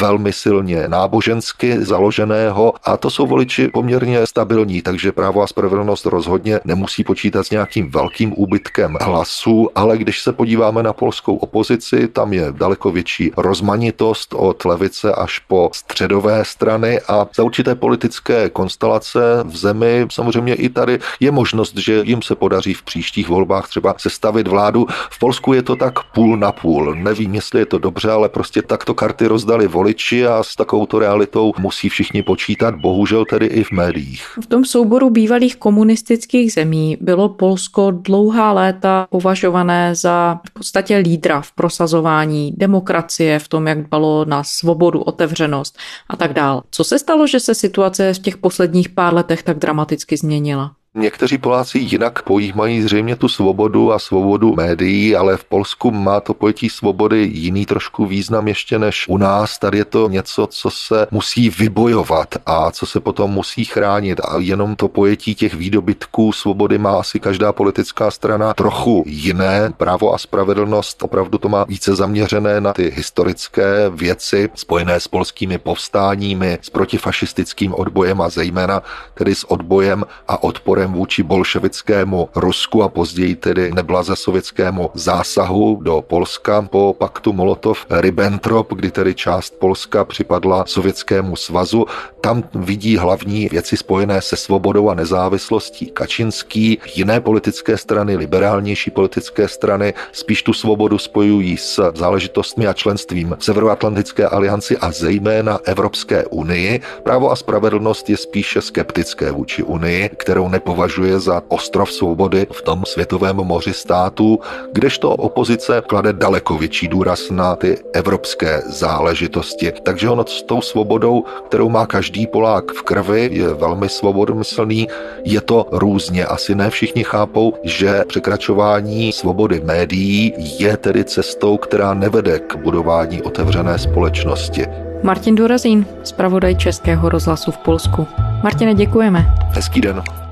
velmi 0.00 0.32
silně 0.32 0.88
nábožensky 0.88 1.84
založeného 1.84 2.74
a 2.84 2.96
to 2.96 3.10
jsou 3.10 3.26
voliči 3.26 3.68
poměrně 3.68 4.26
stabilní, 4.26 4.82
takže 4.82 5.12
právo 5.12 5.42
a 5.42 5.46
spravedlnost 5.46 6.06
rozhodně 6.06 6.60
nemusí 6.64 7.04
počítat 7.04 7.46
s 7.46 7.50
nějakým 7.50 7.90
velkým 7.90 8.32
úbytkem 8.36 8.96
hlasů, 9.00 9.70
ale 9.74 9.98
když 9.98 10.22
se 10.22 10.32
podíváme 10.32 10.82
na 10.82 10.92
polskou 10.92 11.36
opozici, 11.36 12.08
tam 12.08 12.32
je 12.32 12.46
daleko 12.50 12.90
větší 12.90 13.32
rozmanitost 13.36 14.34
od 14.36 14.64
levice 14.64 15.12
až 15.12 15.38
po 15.38 15.70
středové 15.74 16.44
strany 16.44 17.00
a 17.08 17.26
za 17.36 17.42
určité 17.42 17.74
politické 17.74 18.50
konstelace 18.50 19.20
v 19.44 19.56
zemi 19.56 20.06
samozřejmě 20.10 20.54
i 20.54 20.68
tady 20.68 20.98
je 21.20 21.30
možnost, 21.30 21.76
že 21.76 22.02
jim 22.04 22.22
se 22.22 22.34
podaří 22.34 22.74
v 22.74 22.82
příštích 22.82 23.28
volbách 23.28 23.68
třeba 23.68 23.94
sestavit 23.98 24.48
vládu. 24.48 24.86
V 25.10 25.18
Polsku 25.18 25.52
je 25.52 25.62
to 25.62 25.76
tak 25.76 26.02
půl 26.14 26.36
na 26.36 26.52
půl. 26.52 26.94
Nevím, 26.94 27.34
jestli 27.34 27.60
je 27.60 27.66
to 27.66 27.78
dobře, 27.78 28.10
ale 28.10 28.28
prostě 28.28 28.62
takto 28.68 28.94
karty 28.94 29.26
rozdali 29.26 29.66
voliči 29.66 30.26
a 30.26 30.42
s 30.42 30.56
takovouto 30.56 30.98
realitou 30.98 31.52
musí 31.58 31.88
všichni 31.88 32.22
počítat, 32.22 32.74
bohužel 32.74 33.24
tedy 33.24 33.46
i 33.46 33.64
v 33.64 33.72
médiích. 33.72 34.38
V 34.42 34.46
tom 34.46 34.64
souboru 34.64 35.10
bývalých 35.10 35.56
komunistických 35.56 36.52
zemí 36.52 36.96
bylo 37.00 37.28
Polsko 37.28 37.90
dlouhá 37.90 38.52
léta 38.52 39.06
považované 39.10 39.94
za 39.94 40.40
v 40.48 40.50
podstatě 40.50 40.96
lídra 40.96 41.40
v 41.40 41.52
prosazování 41.52 42.52
demokracie, 42.56 43.38
v 43.38 43.48
tom, 43.48 43.66
jak 43.66 43.82
dbalo 43.86 44.24
na 44.24 44.44
svobodu, 44.44 45.00
otevřenost 45.00 45.78
a 46.08 46.16
tak 46.16 46.32
dál. 46.32 46.62
Co 46.70 46.84
se 46.84 46.98
stalo, 46.98 47.26
že 47.26 47.40
se 47.40 47.54
situace 47.54 48.14
v 48.14 48.18
těch 48.18 48.36
posledních 48.36 48.88
pár 48.88 49.14
letech 49.14 49.42
tak 49.42 49.58
dramaticky 49.58 50.16
změnila? 50.16 50.77
Někteří 50.94 51.38
Poláci 51.38 51.78
jinak 51.78 52.22
pojímají 52.22 52.82
zřejmě 52.82 53.16
tu 53.16 53.28
svobodu 53.28 53.92
a 53.92 53.98
svobodu 53.98 54.54
médií, 54.56 55.16
ale 55.16 55.36
v 55.36 55.44
Polsku 55.44 55.90
má 55.90 56.20
to 56.20 56.34
pojetí 56.34 56.70
svobody 56.70 57.30
jiný 57.32 57.66
trošku 57.66 58.06
význam 58.06 58.48
ještě 58.48 58.78
než 58.78 59.08
u 59.08 59.16
nás. 59.16 59.58
Tady 59.58 59.78
je 59.78 59.84
to 59.84 60.08
něco, 60.08 60.46
co 60.46 60.70
se 60.70 61.06
musí 61.10 61.50
vybojovat 61.50 62.28
a 62.46 62.70
co 62.70 62.86
se 62.86 63.00
potom 63.00 63.30
musí 63.30 63.64
chránit. 63.64 64.20
A 64.20 64.38
jenom 64.38 64.76
to 64.76 64.88
pojetí 64.88 65.34
těch 65.34 65.54
výdobytků 65.54 66.32
svobody 66.32 66.78
má 66.78 66.98
asi 66.98 67.20
každá 67.20 67.52
politická 67.52 68.10
strana 68.10 68.54
trochu 68.54 69.04
jiné. 69.06 69.72
Právo 69.76 70.14
a 70.14 70.18
spravedlnost 70.18 71.02
opravdu 71.02 71.38
to 71.38 71.48
má 71.48 71.64
více 71.64 71.94
zaměřené 71.94 72.60
na 72.60 72.72
ty 72.72 72.92
historické 72.96 73.90
věci 73.90 74.48
spojené 74.54 75.00
s 75.00 75.08
polskými 75.08 75.58
povstáními, 75.58 76.58
s 76.62 76.70
protifašistickým 76.70 77.74
odbojem 77.74 78.20
a 78.20 78.28
zejména 78.28 78.82
tedy 79.14 79.34
s 79.34 79.50
odbojem 79.50 80.04
a 80.28 80.42
odporem 80.42 80.77
odporem 80.78 80.92
vůči 80.92 81.22
bolševickému 81.22 82.28
Rusku 82.36 82.82
a 82.82 82.88
později 82.88 83.36
tedy 83.36 83.70
neblaze 83.74 84.16
sovětskému 84.16 84.90
zásahu 84.94 85.80
do 85.82 86.02
Polska 86.06 86.62
po 86.62 86.94
paktu 86.98 87.32
Molotov-Ribbentrop, 87.32 88.66
kdy 88.74 88.90
tedy 88.90 89.14
část 89.14 89.58
Polska 89.58 90.04
připadla 90.04 90.64
Sovětskému 90.66 91.36
svazu. 91.36 91.86
Tam 92.20 92.44
vidí 92.54 92.96
hlavní 92.96 93.48
věci 93.48 93.76
spojené 93.76 94.22
se 94.22 94.36
svobodou 94.36 94.90
a 94.90 94.94
nezávislostí 94.94 95.86
Kačinský. 95.86 96.78
Jiné 96.94 97.20
politické 97.20 97.78
strany, 97.78 98.16
liberálnější 98.16 98.90
politické 98.90 99.48
strany, 99.48 99.94
spíš 100.12 100.42
tu 100.42 100.52
svobodu 100.52 100.98
spojují 100.98 101.56
s 101.56 101.92
záležitostmi 101.94 102.66
a 102.66 102.72
členstvím 102.72 103.36
Severoatlantické 103.40 104.26
alianci 104.26 104.78
a 104.78 104.92
zejména 104.92 105.58
Evropské 105.64 106.24
unii. 106.24 106.80
Právo 107.02 107.30
a 107.30 107.36
spravedlnost 107.36 108.10
je 108.10 108.16
spíše 108.16 108.62
skeptické 108.62 109.30
vůči 109.30 109.62
unii, 109.62 110.10
kterou 110.16 110.48
nepovažuje 110.48 110.67
považuje 110.68 111.16
za 111.20 111.40
ostrov 111.48 111.88
svobody 111.88 112.44
v 112.52 112.60
tom 112.62 112.84
světovém 112.84 113.36
moři 113.36 113.72
států, 113.72 114.38
kdežto 114.72 115.10
opozice 115.10 115.82
klade 115.86 116.12
daleko 116.12 116.58
větší 116.58 116.88
důraz 116.88 117.30
na 117.30 117.56
ty 117.56 117.78
evropské 117.92 118.60
záležitosti. 118.68 119.72
Takže 119.82 120.10
ono 120.10 120.24
s 120.28 120.42
tou 120.42 120.60
svobodou, 120.60 121.24
kterou 121.48 121.68
má 121.68 121.86
každý 121.86 122.26
Polák 122.26 122.72
v 122.72 122.82
krvi, 122.82 123.30
je 123.32 123.48
velmi 123.54 123.88
svobodomyslný. 123.88 124.88
Je 125.24 125.40
to 125.40 125.66
různě. 125.72 126.26
Asi 126.26 126.54
ne 126.54 126.70
všichni 126.70 127.04
chápou, 127.04 127.54
že 127.64 128.04
překračování 128.08 129.12
svobody 129.12 129.60
médií 129.64 130.34
je 130.58 130.76
tedy 130.76 131.04
cestou, 131.04 131.56
která 131.56 131.94
nevede 131.94 132.38
k 132.38 132.56
budování 132.56 133.22
otevřené 133.22 133.78
společnosti. 133.78 134.66
Martin 135.02 135.34
Dorazín, 135.34 135.86
zpravodaj 136.04 136.56
Českého 136.56 137.08
rozhlasu 137.08 137.50
v 137.50 137.58
Polsku. 137.58 138.06
Martine, 138.42 138.74
děkujeme. 138.74 139.26
Hezký 139.50 139.80
den. 139.80 140.27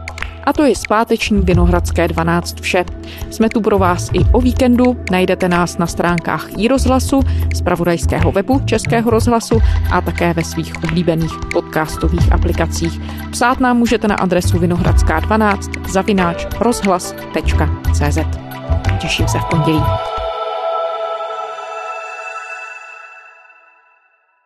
A 0.47 0.53
to 0.53 0.65
je 0.65 0.77
zpáteční 0.77 1.41
Vinohradské 1.41 2.09
12 2.09 2.61
vše. 2.61 2.85
Jsme 3.31 3.49
tu 3.49 3.61
pro 3.61 3.79
vás 3.79 4.11
i 4.13 4.19
o 4.33 4.41
víkendu, 4.41 4.97
najdete 5.11 5.49
nás 5.49 5.79
na 5.79 5.87
stránkách 5.87 6.47
i 6.59 6.69
rozhlasu, 6.69 7.21
z 7.55 7.61
pravodajského 7.63 8.33
webu 8.33 8.61
Českého 8.65 9.11
rozhlasu 9.11 9.61
a 9.93 10.01
také 10.01 10.33
ve 10.33 10.45
svých 10.45 10.77
oblíbených 10.85 11.33
podcastových 11.53 12.33
aplikacích. 12.33 13.01
Psát 13.31 13.61
nám 13.61 13.77
můžete 13.77 14.09
na 14.09 14.15
adresu 14.15 14.59
vinohradská12 14.59 15.91
zavináč 15.91 16.47
rozhlas.cz. 16.61 18.19
Těším 19.01 19.29
se 19.29 19.39
v 19.39 19.45
pondělí. 19.45 19.83